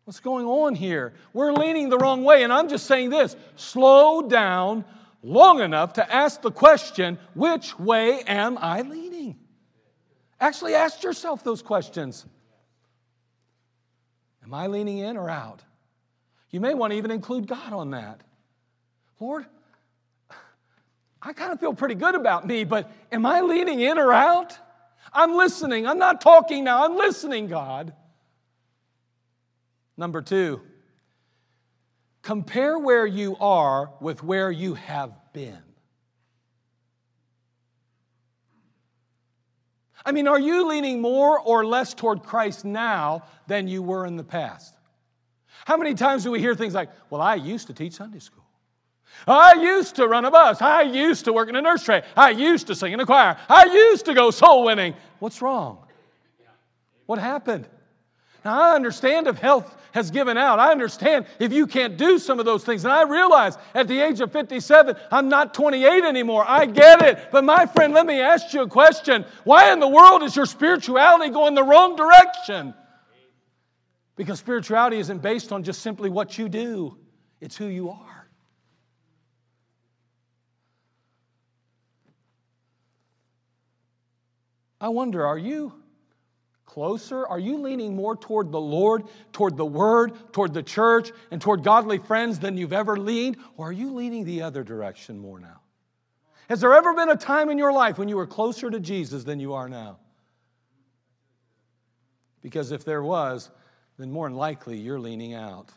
[0.06, 1.14] What's going on here?
[1.34, 2.44] We're leaning the wrong way.
[2.44, 4.86] And I'm just saying this slow down
[5.22, 9.38] long enough to ask the question, which way am I leaning?
[10.40, 12.26] Actually, ask yourself those questions.
[14.44, 15.62] Am I leaning in or out?
[16.50, 18.22] You may want to even include God on that.
[19.20, 19.46] Lord,
[21.22, 24.58] I kind of feel pretty good about me, but am I leaning in or out?
[25.12, 25.88] I'm listening.
[25.88, 26.86] I'm not talking now.
[26.86, 27.94] I'm listening, God.
[29.98, 30.62] Number two,
[32.28, 35.64] Compare where you are with where you have been.
[40.06, 44.18] I mean, are you leaning more or less toward Christ now than you were in
[44.18, 44.76] the past?
[45.64, 48.44] How many times do we hear things like, Well, I used to teach Sunday school.
[49.26, 50.62] I used to run a bus.
[50.62, 52.02] I used to work in a nursery.
[52.18, 53.38] I used to sing in a choir.
[53.48, 54.96] I used to go soul winning.
[55.20, 55.78] What's wrong?
[57.06, 57.70] What happened?
[58.48, 60.58] Now, I understand if health has given out.
[60.58, 62.86] I understand if you can't do some of those things.
[62.86, 66.46] And I realize at the age of 57, I'm not 28 anymore.
[66.48, 67.28] I get it.
[67.30, 69.26] But my friend, let me ask you a question.
[69.44, 72.74] Why in the world is your spirituality going the wrong direction?
[74.16, 76.98] Because spirituality isn't based on just simply what you do,
[77.42, 78.30] it's who you are.
[84.80, 85.74] I wonder, are you
[86.78, 87.26] closer?
[87.26, 91.64] Are you leaning more toward the Lord, toward the Word, toward the church, and toward
[91.64, 93.38] godly friends than you've ever leaned?
[93.58, 95.60] Or are you leaning the other direction more now?
[96.50, 99.24] Has there ever been a time in your life when you were closer to Jesus
[99.24, 99.98] than you are now?
[102.44, 103.50] Because if there was,
[103.98, 105.72] then more than likely you're leaning out.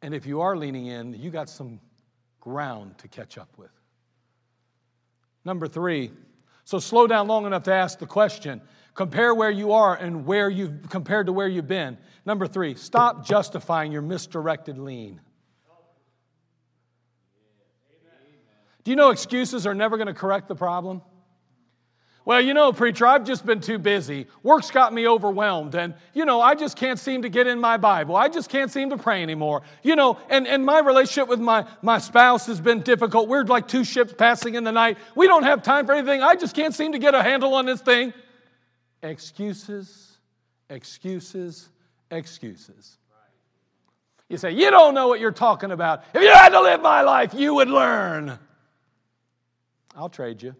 [0.00, 1.80] And if you are leaning in, you got some
[2.38, 3.72] ground to catch up with.
[5.44, 6.12] Number three,
[6.66, 8.60] so slow down long enough to ask the question.
[8.94, 11.96] Compare where you are and where you've compared to where you've been.
[12.24, 15.20] Number three, stop justifying your misdirected lean.
[18.82, 21.02] Do you know excuses are never going to correct the problem?
[22.26, 24.26] Well, you know, preacher, I've just been too busy.
[24.42, 25.76] Work's got me overwhelmed.
[25.76, 28.16] And, you know, I just can't seem to get in my Bible.
[28.16, 29.62] I just can't seem to pray anymore.
[29.84, 33.28] You know, and, and my relationship with my, my spouse has been difficult.
[33.28, 34.98] We're like two ships passing in the night.
[35.14, 36.20] We don't have time for anything.
[36.20, 38.12] I just can't seem to get a handle on this thing.
[39.04, 40.18] Excuses,
[40.68, 41.68] excuses,
[42.10, 42.98] excuses.
[44.28, 46.02] You say, You don't know what you're talking about.
[46.12, 48.36] If you had to live my life, you would learn.
[49.94, 50.56] I'll trade you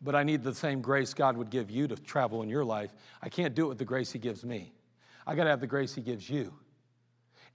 [0.00, 2.94] but I need the same grace God would give you to travel in your life.
[3.22, 4.72] I can't do it with the grace He gives me.
[5.26, 6.52] I got to have the grace He gives you.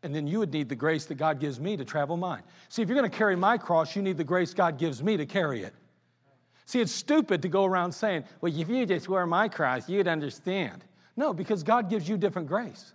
[0.03, 2.43] And then you would need the grace that God gives me to travel mine.
[2.69, 5.17] See, if you're going to carry my cross, you need the grace God gives me
[5.17, 5.73] to carry it.
[6.65, 10.07] See, it's stupid to go around saying, well, if you just wear my cross, you'd
[10.07, 10.83] understand.
[11.15, 12.93] No, because God gives you different grace.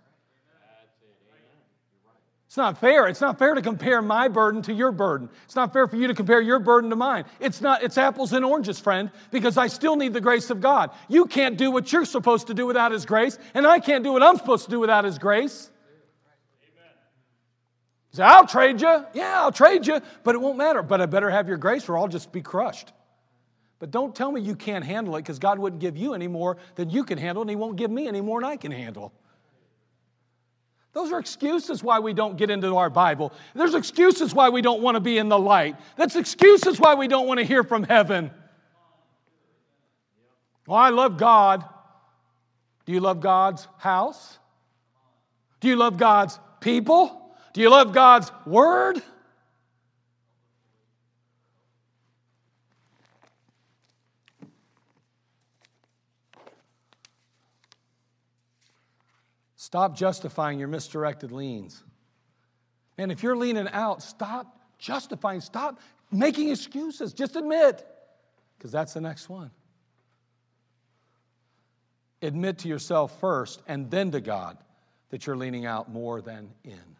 [2.51, 3.07] It's not fair.
[3.07, 5.29] It's not fair to compare my burden to your burden.
[5.45, 7.23] It's not fair for you to compare your burden to mine.
[7.39, 10.91] It's not it's apples and oranges, friend, because I still need the grace of God.
[11.07, 14.11] You can't do what you're supposed to do without his grace, and I can't do
[14.11, 15.71] what I'm supposed to do without his grace.
[18.11, 19.05] You say, I'll trade you.
[19.13, 20.83] Yeah, I'll trade you, but it won't matter.
[20.83, 22.91] But I better have your grace or I'll just be crushed.
[23.79, 26.57] But don't tell me you can't handle it because God wouldn't give you any more
[26.75, 29.13] than you can handle, and He won't give me any more than I can handle.
[30.93, 33.31] Those are excuses why we don't get into our Bible.
[33.55, 35.77] There's excuses why we don't want to be in the light.
[35.95, 38.31] That's excuses why we don't want to hear from heaven.
[40.67, 41.63] Well, I love God.
[42.85, 44.37] Do you love God's house?
[45.61, 47.35] Do you love God's people?
[47.53, 49.01] Do you love God's word?
[59.71, 61.81] Stop justifying your misdirected leans.
[62.97, 65.79] And if you're leaning out, stop justifying, stop
[66.11, 67.13] making excuses.
[67.13, 67.87] Just admit,
[68.57, 69.49] because that's the next one.
[72.21, 74.57] Admit to yourself first and then to God
[75.09, 76.97] that you're leaning out more than in.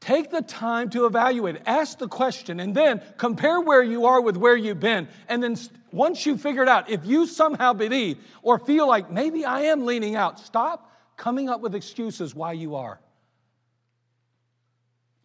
[0.00, 1.56] Take the time to evaluate.
[1.66, 5.08] Ask the question and then compare where you are with where you've been.
[5.28, 5.56] And then
[5.90, 9.86] once you figure it out, if you somehow believe or feel like maybe I am
[9.86, 13.00] leaning out, stop coming up with excuses why you are.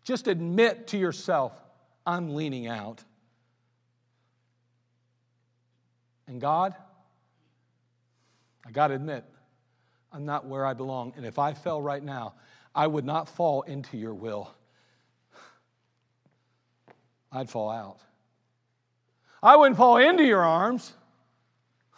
[0.04, 1.54] Just admit to yourself,
[2.06, 3.04] I'm leaning out.
[6.28, 6.76] And God,
[8.66, 9.24] I got to admit,
[10.12, 11.14] I'm not where I belong.
[11.16, 12.34] And if I fell right now,
[12.74, 14.54] I would not fall into your will.
[17.34, 17.98] I'd fall out.
[19.42, 20.94] I wouldn't fall into your arms,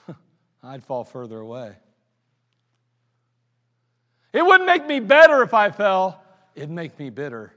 [0.63, 1.75] I'd fall further away.
[4.33, 6.23] It wouldn't make me better if I fell,
[6.55, 7.53] it'd make me bitter.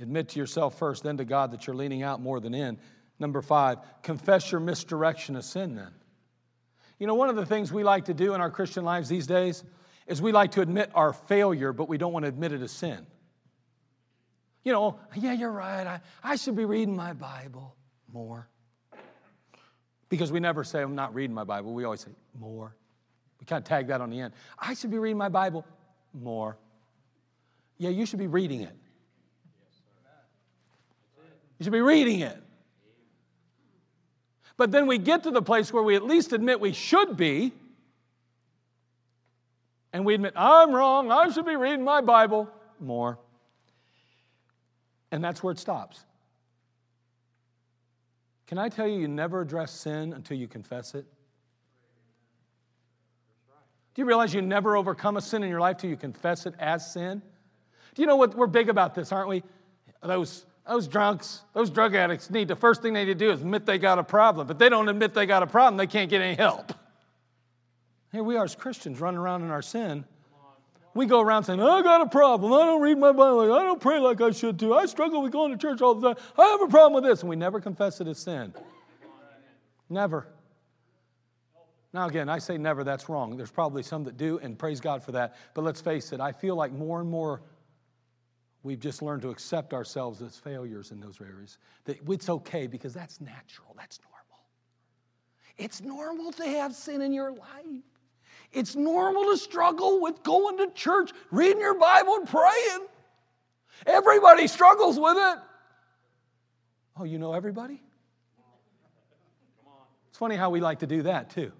[0.00, 2.78] Admit to yourself first, then to God that you're leaning out more than in.
[3.18, 5.92] Number five, confess your misdirection of sin then.
[6.98, 9.26] You know, one of the things we like to do in our Christian lives these
[9.26, 9.64] days
[10.08, 12.72] is we like to admit our failure, but we don't want to admit it as
[12.72, 13.06] sin.
[14.64, 15.86] You know, yeah, you're right.
[15.86, 17.76] I, I should be reading my Bible
[18.12, 18.48] more.
[20.08, 21.74] Because we never say, I'm not reading my Bible.
[21.74, 22.74] We always say, more.
[23.38, 24.32] We kind of tag that on the end.
[24.58, 25.64] I should be reading my Bible
[26.14, 26.56] more.
[27.76, 28.74] Yeah, you should be reading it.
[31.58, 32.36] You should be reading it.
[34.56, 37.52] But then we get to the place where we at least admit we should be,
[39.92, 42.48] and we admit, I'm wrong, I should be reading my Bible
[42.80, 43.18] more.
[45.10, 46.04] And that's where it stops.
[48.46, 51.04] Can I tell you, you never address sin until you confess it?
[53.94, 56.54] Do you realize you never overcome a sin in your life till you confess it
[56.58, 57.20] as sin?
[57.94, 58.34] Do you know what?
[58.36, 59.42] We're big about this, aren't we?
[60.02, 63.40] Those, those drunks, those drug addicts need the first thing they need to do is
[63.40, 64.48] admit they got a problem.
[64.50, 66.72] If they don't admit they got a problem, they can't get any help.
[68.12, 70.04] Here we are as Christians running around in our sin.
[70.94, 72.52] We go around saying, I got a problem.
[72.52, 73.52] I don't read my Bible.
[73.52, 74.74] I don't pray like I should do.
[74.74, 76.24] I struggle with going to church all the time.
[76.36, 77.20] I have a problem with this.
[77.20, 78.52] And we never confess it as sin.
[79.88, 80.26] Never.
[81.92, 83.36] Now, again, I say never, that's wrong.
[83.36, 85.36] There's probably some that do, and praise God for that.
[85.54, 87.42] But let's face it, I feel like more and more
[88.62, 91.58] we've just learned to accept ourselves as failures in those areas.
[91.84, 94.18] That it's okay because that's natural, that's normal.
[95.56, 97.84] It's normal to have sin in your life.
[98.52, 102.86] It's normal to struggle with going to church, reading your Bible, and praying.
[103.86, 105.38] Everybody struggles with it.
[106.96, 107.80] Oh, you know everybody?
[110.08, 111.52] It's funny how we like to do that too.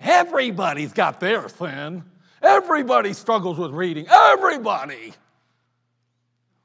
[0.00, 2.02] Everybody's got their sin.
[2.42, 4.06] Everybody struggles with reading.
[4.10, 5.14] Everybody.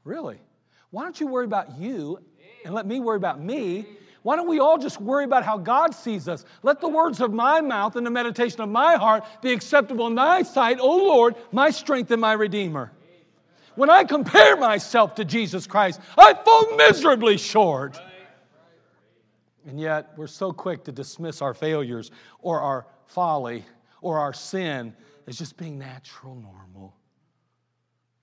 [0.03, 0.39] Really?
[0.89, 2.19] Why don't you worry about you
[2.65, 3.85] and let me worry about me?
[4.23, 6.43] Why don't we all just worry about how God sees us?
[6.61, 10.15] Let the words of my mouth and the meditation of my heart be acceptable in
[10.15, 12.91] thy sight, O Lord, my strength and my redeemer.
[13.75, 17.97] When I compare myself to Jesus Christ, I fall miserably short.
[19.65, 22.11] And yet, we're so quick to dismiss our failures
[22.41, 23.63] or our folly
[24.01, 24.93] or our sin
[25.27, 26.93] as just being natural, normal.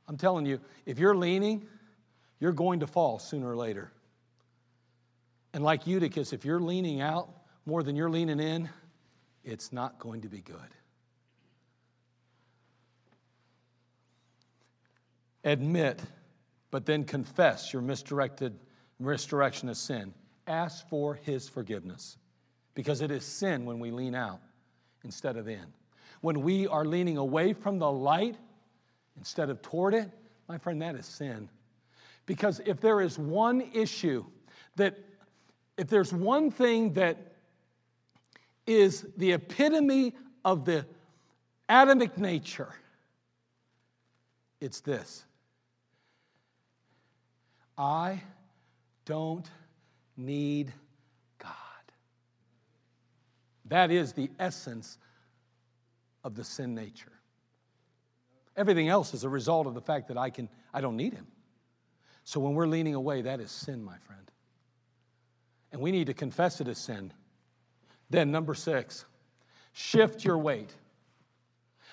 [0.08, 1.66] I'm telling you, if you're leaning,
[2.38, 3.92] you're going to fall sooner or later.
[5.56, 7.30] And like Eutychus, if you're leaning out
[7.64, 8.68] more than you're leaning in,
[9.42, 10.58] it's not going to be good.
[15.44, 16.02] Admit,
[16.70, 18.52] but then confess your misdirected
[19.00, 20.12] misdirection of sin.
[20.46, 22.18] Ask for his forgiveness
[22.74, 24.40] because it is sin when we lean out
[25.04, 25.64] instead of in.
[26.20, 28.36] When we are leaning away from the light
[29.16, 30.10] instead of toward it,
[30.50, 31.48] my friend, that is sin.
[32.26, 34.22] Because if there is one issue
[34.76, 34.98] that
[35.76, 37.32] if there's one thing that
[38.66, 40.14] is the epitome
[40.44, 40.86] of the
[41.68, 42.72] Adamic nature,
[44.60, 45.24] it's this
[47.76, 48.22] I
[49.04, 49.48] don't
[50.16, 50.72] need
[51.38, 51.52] God.
[53.66, 54.98] That is the essence
[56.24, 57.12] of the sin nature.
[58.56, 61.26] Everything else is a result of the fact that I can I don't need him.
[62.24, 64.26] So when we're leaning away, that is sin, my friend
[65.76, 67.12] and we need to confess it as sin.
[68.08, 69.04] Then, number six,
[69.74, 70.74] shift your weight.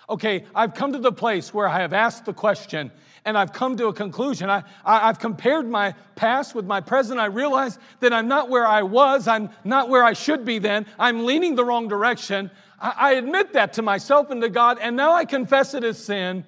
[0.10, 2.92] Okay, I've come to the place where I have asked the question
[3.26, 4.50] and I've come to a conclusion.
[4.50, 7.20] I, I, have compared my past with my present.
[7.20, 9.28] I realize that I'm not where I was.
[9.28, 10.86] I'm not where I should be then.
[10.98, 12.52] I'm leaning the wrong direction.
[12.80, 15.98] I, I admit that to myself and to God, and now I confess it as
[15.98, 16.46] sin.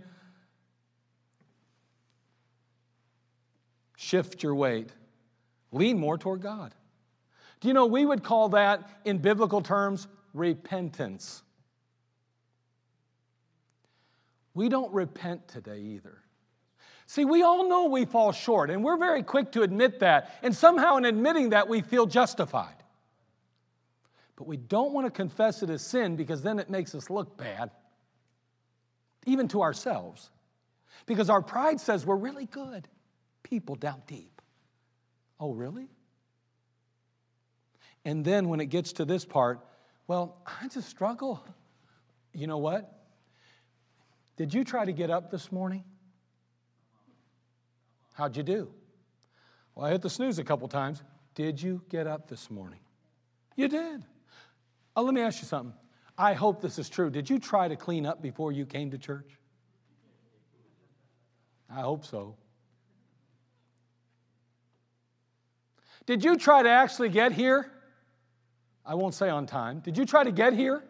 [3.97, 4.89] Shift your weight,
[5.73, 6.73] lean more toward God.
[7.65, 11.41] Do you know, we would call that in biblical terms repentance.
[14.53, 16.15] We don't repent today either.
[17.07, 20.37] See, we all know we fall short, and we're very quick to admit that.
[20.43, 22.83] And somehow, in admitting that, we feel justified.
[24.35, 27.35] But we don't want to confess it as sin because then it makes us look
[27.35, 27.71] bad,
[29.25, 30.29] even to ourselves.
[31.07, 32.87] Because our pride says we're really good
[33.41, 34.39] people down deep.
[35.39, 35.89] Oh, really?
[38.05, 39.59] And then when it gets to this part,
[40.07, 41.43] well, I just struggle.
[42.33, 42.91] You know what?
[44.37, 45.83] Did you try to get up this morning?
[48.13, 48.71] How'd you do?
[49.73, 51.01] Well, I hit the snooze a couple times.
[51.33, 52.79] Did you get up this morning?
[53.55, 54.05] You did.
[54.95, 55.73] Oh, let me ask you something.
[56.17, 57.09] I hope this is true.
[57.09, 59.37] Did you try to clean up before you came to church?
[61.69, 62.37] I hope so.
[66.05, 67.71] Did you try to actually get here?
[68.85, 69.79] I won't say on time.
[69.79, 70.83] Did you try to get here?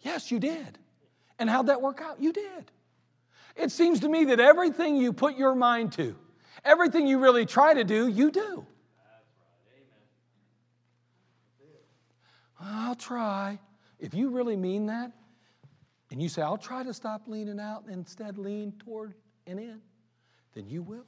[0.00, 0.78] Yes, you did.
[1.38, 2.20] And how'd that work out?
[2.20, 2.70] You did.
[3.56, 6.16] It seems to me that everything you put your mind to,
[6.64, 8.66] everything you really try to do, you do.
[12.60, 13.58] I'll try.
[13.98, 15.12] If you really mean that,
[16.10, 19.14] and you say, I'll try to stop leaning out and instead lean toward
[19.46, 19.80] and in,
[20.54, 21.06] then you will.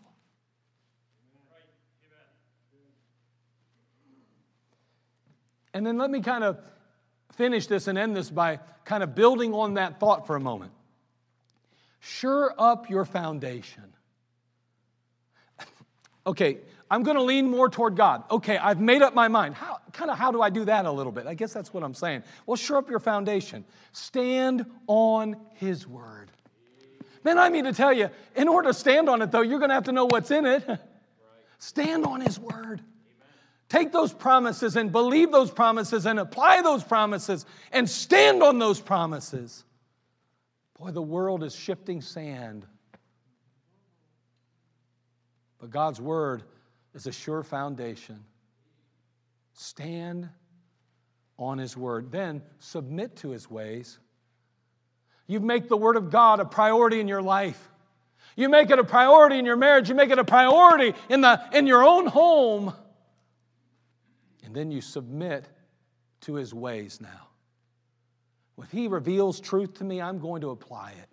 [5.77, 6.59] And then let me kind of
[7.35, 10.73] finish this and end this by kind of building on that thought for a moment.
[12.01, 13.85] Sure up your foundation.
[16.27, 16.57] okay,
[16.91, 18.25] I'm going to lean more toward God.
[18.31, 19.55] Okay, I've made up my mind.
[19.55, 21.27] How, kind of how do I do that a little bit?
[21.27, 22.23] I guess that's what I'm saying.
[22.47, 23.63] Well, sure up your foundation.
[23.93, 26.31] Stand on His Word.
[27.23, 29.69] Man, I mean to tell you, in order to stand on it, though, you're going
[29.69, 30.67] to have to know what's in it.
[31.59, 32.81] Stand on His Word.
[33.69, 38.81] Take those promises and believe those promises and apply those promises and stand on those
[38.81, 39.65] promises.
[40.79, 42.65] Boy, the world is shifting sand.
[45.59, 46.43] But God's word
[46.95, 48.23] is a sure foundation.
[49.55, 50.29] Stand
[51.39, 53.99] on his word, then submit to his ways.
[55.27, 57.69] You make the word of God a priority in your life.
[58.37, 59.89] You make it a priority in your marriage.
[59.89, 62.73] You make it a priority in, the, in your own home.
[64.47, 65.45] And then you submit
[66.23, 67.29] to his ways now.
[68.63, 71.09] If he reveals truth to me, I'm going to apply it.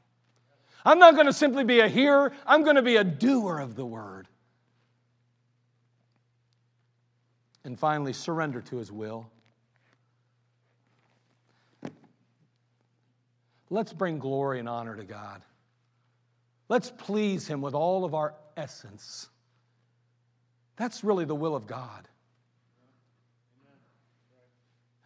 [0.86, 3.76] I'm not going to simply be a hearer, I'm going to be a doer of
[3.76, 4.28] the word.
[7.66, 9.30] And finally, surrender to his will.
[13.70, 15.42] Let's bring glory and honor to God.
[16.70, 19.30] Let's please him with all of our essence
[20.76, 22.08] That's really the will of God.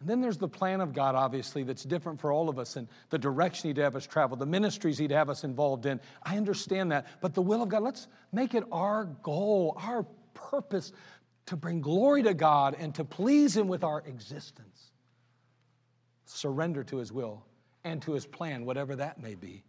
[0.00, 2.86] And then there's the plan of God, obviously, that's different for all of us and
[3.10, 6.00] the direction He'd have us travel, the ministries He'd have us involved in.
[6.22, 7.06] I understand that.
[7.20, 10.92] But the will of God, let's make it our goal, our purpose
[11.46, 14.92] to bring glory to God and to please Him with our existence.
[16.26, 17.44] Surrender to His will
[17.82, 19.64] and to His plan, whatever that may be.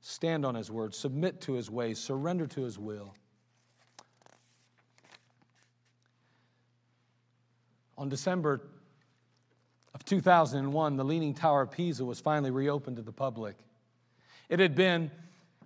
[0.00, 3.14] Stand on His word, submit to His ways, surrender to His will.
[7.98, 8.60] On December
[9.94, 13.56] of 2001, the Leaning Tower of Pisa was finally reopened to the public.
[14.48, 15.10] It had been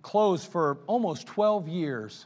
[0.01, 2.25] closed for almost 12 years.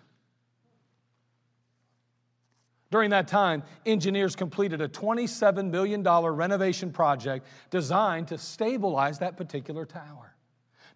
[2.91, 9.85] During that time, engineers completed a $27 million renovation project designed to stabilize that particular
[9.85, 10.35] tower.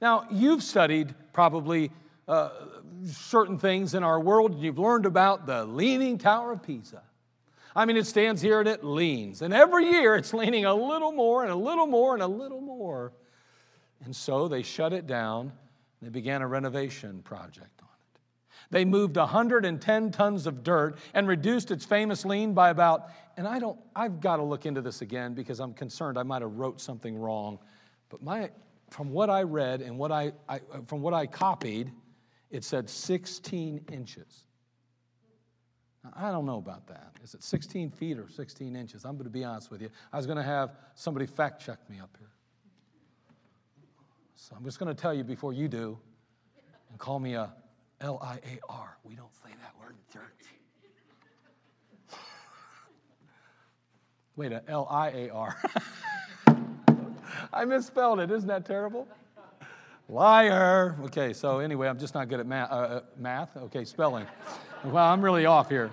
[0.02, 1.92] Now, you've studied probably
[2.28, 2.50] uh,
[3.06, 7.02] certain things in our world, and you've learned about the Leaning Tower of Pisa.
[7.76, 9.42] I mean, it stands here and it leans.
[9.42, 12.62] And every year it's leaning a little more and a little more and a little
[12.62, 13.12] more.
[14.06, 15.52] And so they shut it down.
[16.02, 18.22] They began a renovation project on it.
[18.72, 23.60] They moved 110 tons of dirt and reduced its famous lean by about, and I
[23.60, 26.80] don't, I've got to look into this again because I'm concerned I might have wrote
[26.80, 27.60] something wrong.
[28.10, 28.52] But my,
[28.90, 31.92] from what I read and what I, I from what I copied,
[32.52, 34.45] it said 16 inches.
[36.14, 37.14] I don't know about that.
[37.24, 39.06] Is it 16 feet or 16 inches?
[39.06, 39.90] I'm going to be honest with you.
[40.12, 42.30] I was going to have somebody fact check me up here.
[44.36, 45.98] So I'm just going to tell you before you do
[46.90, 47.54] and call me a
[48.02, 48.98] L I A R.
[49.04, 52.20] We don't say that word in church.
[54.36, 55.58] Wait, a L I A R.
[57.54, 58.30] I misspelled it.
[58.30, 59.08] Isn't that terrible?
[60.08, 60.98] Liar.
[61.06, 62.72] Okay, so anyway, I'm just not good at math.
[62.72, 63.58] Uh, uh math.
[63.58, 64.28] Okay, spelling.
[64.86, 65.90] Well, I'm really off here.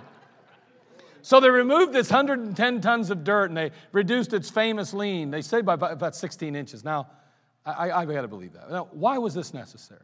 [1.22, 5.30] So they removed this 110 tons of dirt and they reduced its famous lean.
[5.30, 6.84] They say by about 16 inches.
[6.84, 7.08] Now,
[7.64, 8.70] I, I, got to believe that.
[8.70, 10.00] Now, why was this necessary?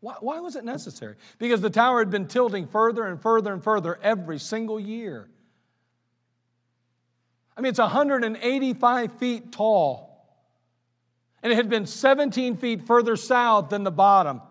[0.00, 1.16] Why, why was it necessary?
[1.38, 5.28] Because the tower had been tilting further and further and further every single year.
[7.56, 10.10] I mean, it's 185 feet tall.
[11.42, 14.42] And it had been 17 feet further south than the bottom.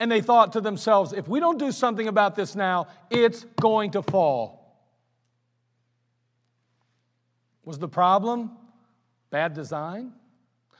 [0.00, 3.92] And they thought to themselves, if we don't do something about this now, it's going
[3.92, 4.60] to fall.
[7.64, 8.50] Was the problem
[9.30, 10.12] bad design?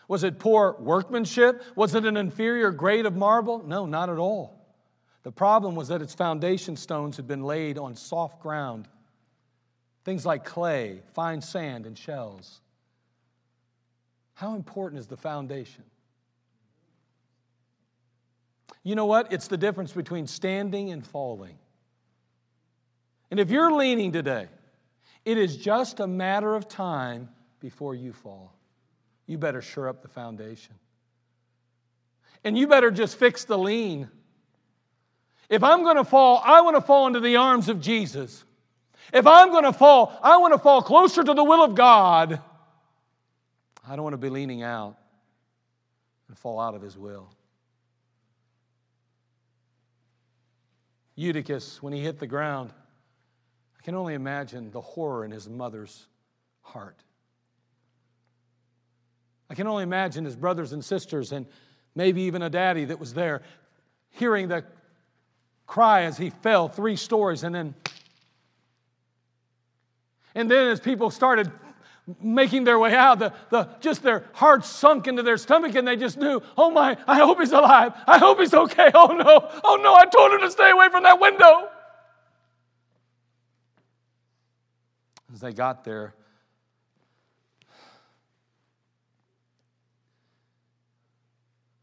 [0.09, 1.63] Was it poor workmanship?
[1.77, 3.63] Was it an inferior grade of marble?
[3.65, 4.57] No, not at all.
[5.23, 8.89] The problem was that its foundation stones had been laid on soft ground,
[10.05, 12.61] things like clay, fine sand, and shells.
[14.33, 15.85] How important is the foundation?
[18.83, 19.33] You know what?
[19.33, 21.59] It's the difference between standing and falling.
[23.31, 24.49] And if you're leaning today,
[25.25, 27.29] it is just a matter of time
[27.61, 28.55] before you fall.
[29.27, 30.75] You better shore up the foundation.
[32.43, 34.09] And you better just fix the lean.
[35.49, 38.45] If I'm going to fall, I want to fall into the arms of Jesus.
[39.13, 42.41] If I'm going to fall, I want to fall closer to the will of God.
[43.87, 44.97] I don't want to be leaning out
[46.29, 47.29] and fall out of His will.
[51.21, 52.73] Eutychus, when he hit the ground,
[53.79, 56.07] I can only imagine the horror in his mother's
[56.63, 56.97] heart.
[59.51, 61.45] I can only imagine his brothers and sisters, and
[61.95, 63.43] maybe even a daddy that was there,
[64.09, 64.65] hearing the
[65.67, 67.75] cry as he fell three stories, and then,
[70.35, 71.51] and then as people started
[72.21, 75.97] making their way out, the, the, just their hearts sunk into their stomach, and they
[75.97, 77.93] just knew, oh my, I hope he's alive.
[78.07, 78.91] I hope he's okay.
[78.95, 81.69] Oh no, oh no, I told him to stay away from that window.
[85.33, 86.15] As they got there,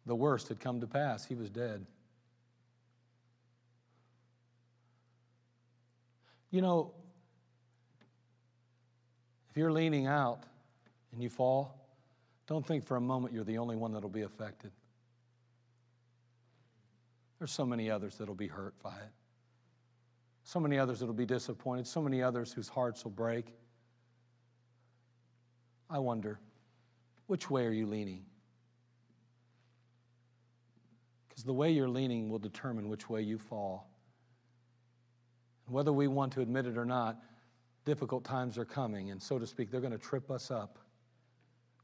[0.06, 1.26] the worst had come to pass.
[1.26, 1.86] He was dead.
[6.50, 6.92] You know,
[9.58, 10.44] if you're leaning out
[11.12, 11.90] and you fall,
[12.46, 14.70] don't think for a moment you're the only one that'll be affected.
[17.40, 19.12] There's so many others that'll be hurt by it.
[20.44, 23.48] So many others that'll be disappointed, so many others whose hearts will break.
[25.90, 26.40] I wonder,
[27.26, 28.26] which way are you leaning?
[31.30, 33.90] Because the way you're leaning will determine which way you fall.
[35.66, 37.20] And whether we want to admit it or not,
[37.88, 40.78] difficult times are coming, and so to speak, they're going to trip us up.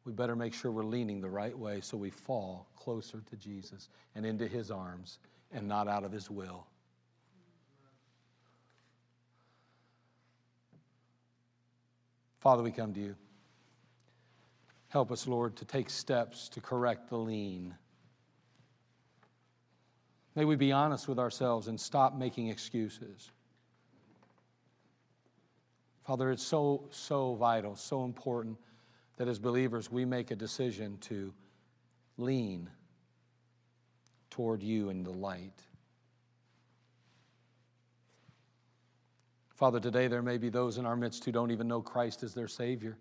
[0.03, 3.87] We better make sure we're leaning the right way so we fall closer to Jesus
[4.13, 5.19] and into his arms
[5.53, 6.67] and not out of his will.
[12.41, 13.15] Father, we come to you.
[14.89, 17.75] Help us, Lord, to take steps to correct the lean.
[20.35, 23.31] May we be honest with ourselves and stop making excuses.
[26.03, 28.57] Father, it's so, so vital, so important
[29.17, 31.33] that as believers we make a decision to
[32.17, 32.69] lean
[34.29, 35.61] toward you in the light.
[39.55, 42.33] Father, today there may be those in our midst who don't even know Christ as
[42.33, 42.97] their Savior.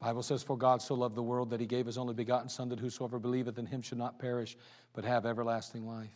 [0.00, 2.68] Bible says, For God so loved the world that he gave his only begotten Son,
[2.70, 4.56] that whosoever believeth in him should not perish,
[4.92, 6.10] but have everlasting life.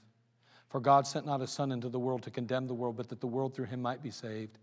[0.69, 3.21] For God sent not his Son into the world to condemn the world, but that
[3.21, 4.59] the world through him might be saved.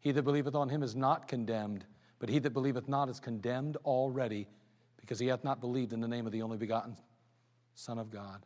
[0.00, 1.84] He that believeth on him is not condemned,
[2.18, 4.46] but he that believeth not is condemned already,
[4.96, 6.96] because he hath not believed in the name of the only begotten
[7.74, 8.44] Son of God.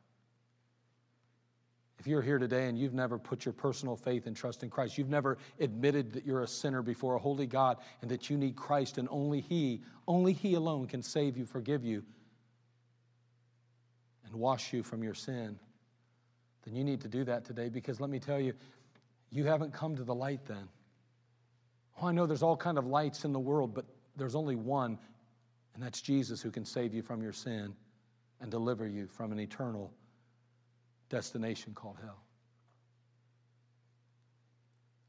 [1.98, 4.98] If you're here today and you've never put your personal faith and trust in Christ,
[4.98, 8.56] you've never admitted that you're a sinner before a holy God and that you need
[8.56, 12.04] Christ and only He, only He alone can save you, forgive you,
[14.26, 15.58] and wash you from your sin,
[16.64, 18.54] then you need to do that today because let me tell you,
[19.30, 20.68] you haven't come to the light then.
[22.00, 23.84] Oh, I know there's all kind of lights in the world, but
[24.16, 24.98] there's only one,
[25.74, 27.74] and that's Jesus who can save you from your sin
[28.40, 29.92] and deliver you from an eternal
[31.08, 32.20] destination called hell.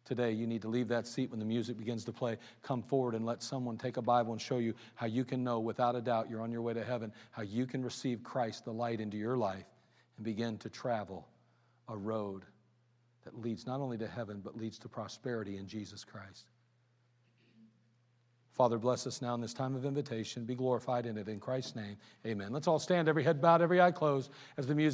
[0.06, 2.38] Today, you need to leave that seat when the music begins to play.
[2.62, 5.60] Come forward and let someone take a Bible and show you how you can know
[5.60, 8.72] without a doubt you're on your way to heaven, how you can receive Christ, the
[8.72, 9.66] light, into your life
[10.18, 11.28] and begin to travel
[11.88, 12.44] a road
[13.24, 16.46] that leads not only to heaven, but leads to prosperity in Jesus Christ.
[18.54, 20.46] Father, bless us now in this time of invitation.
[20.46, 21.28] Be glorified in it.
[21.28, 22.54] In Christ's name, amen.
[22.54, 24.84] Let's all stand, every head bowed, every eye closed, as the music.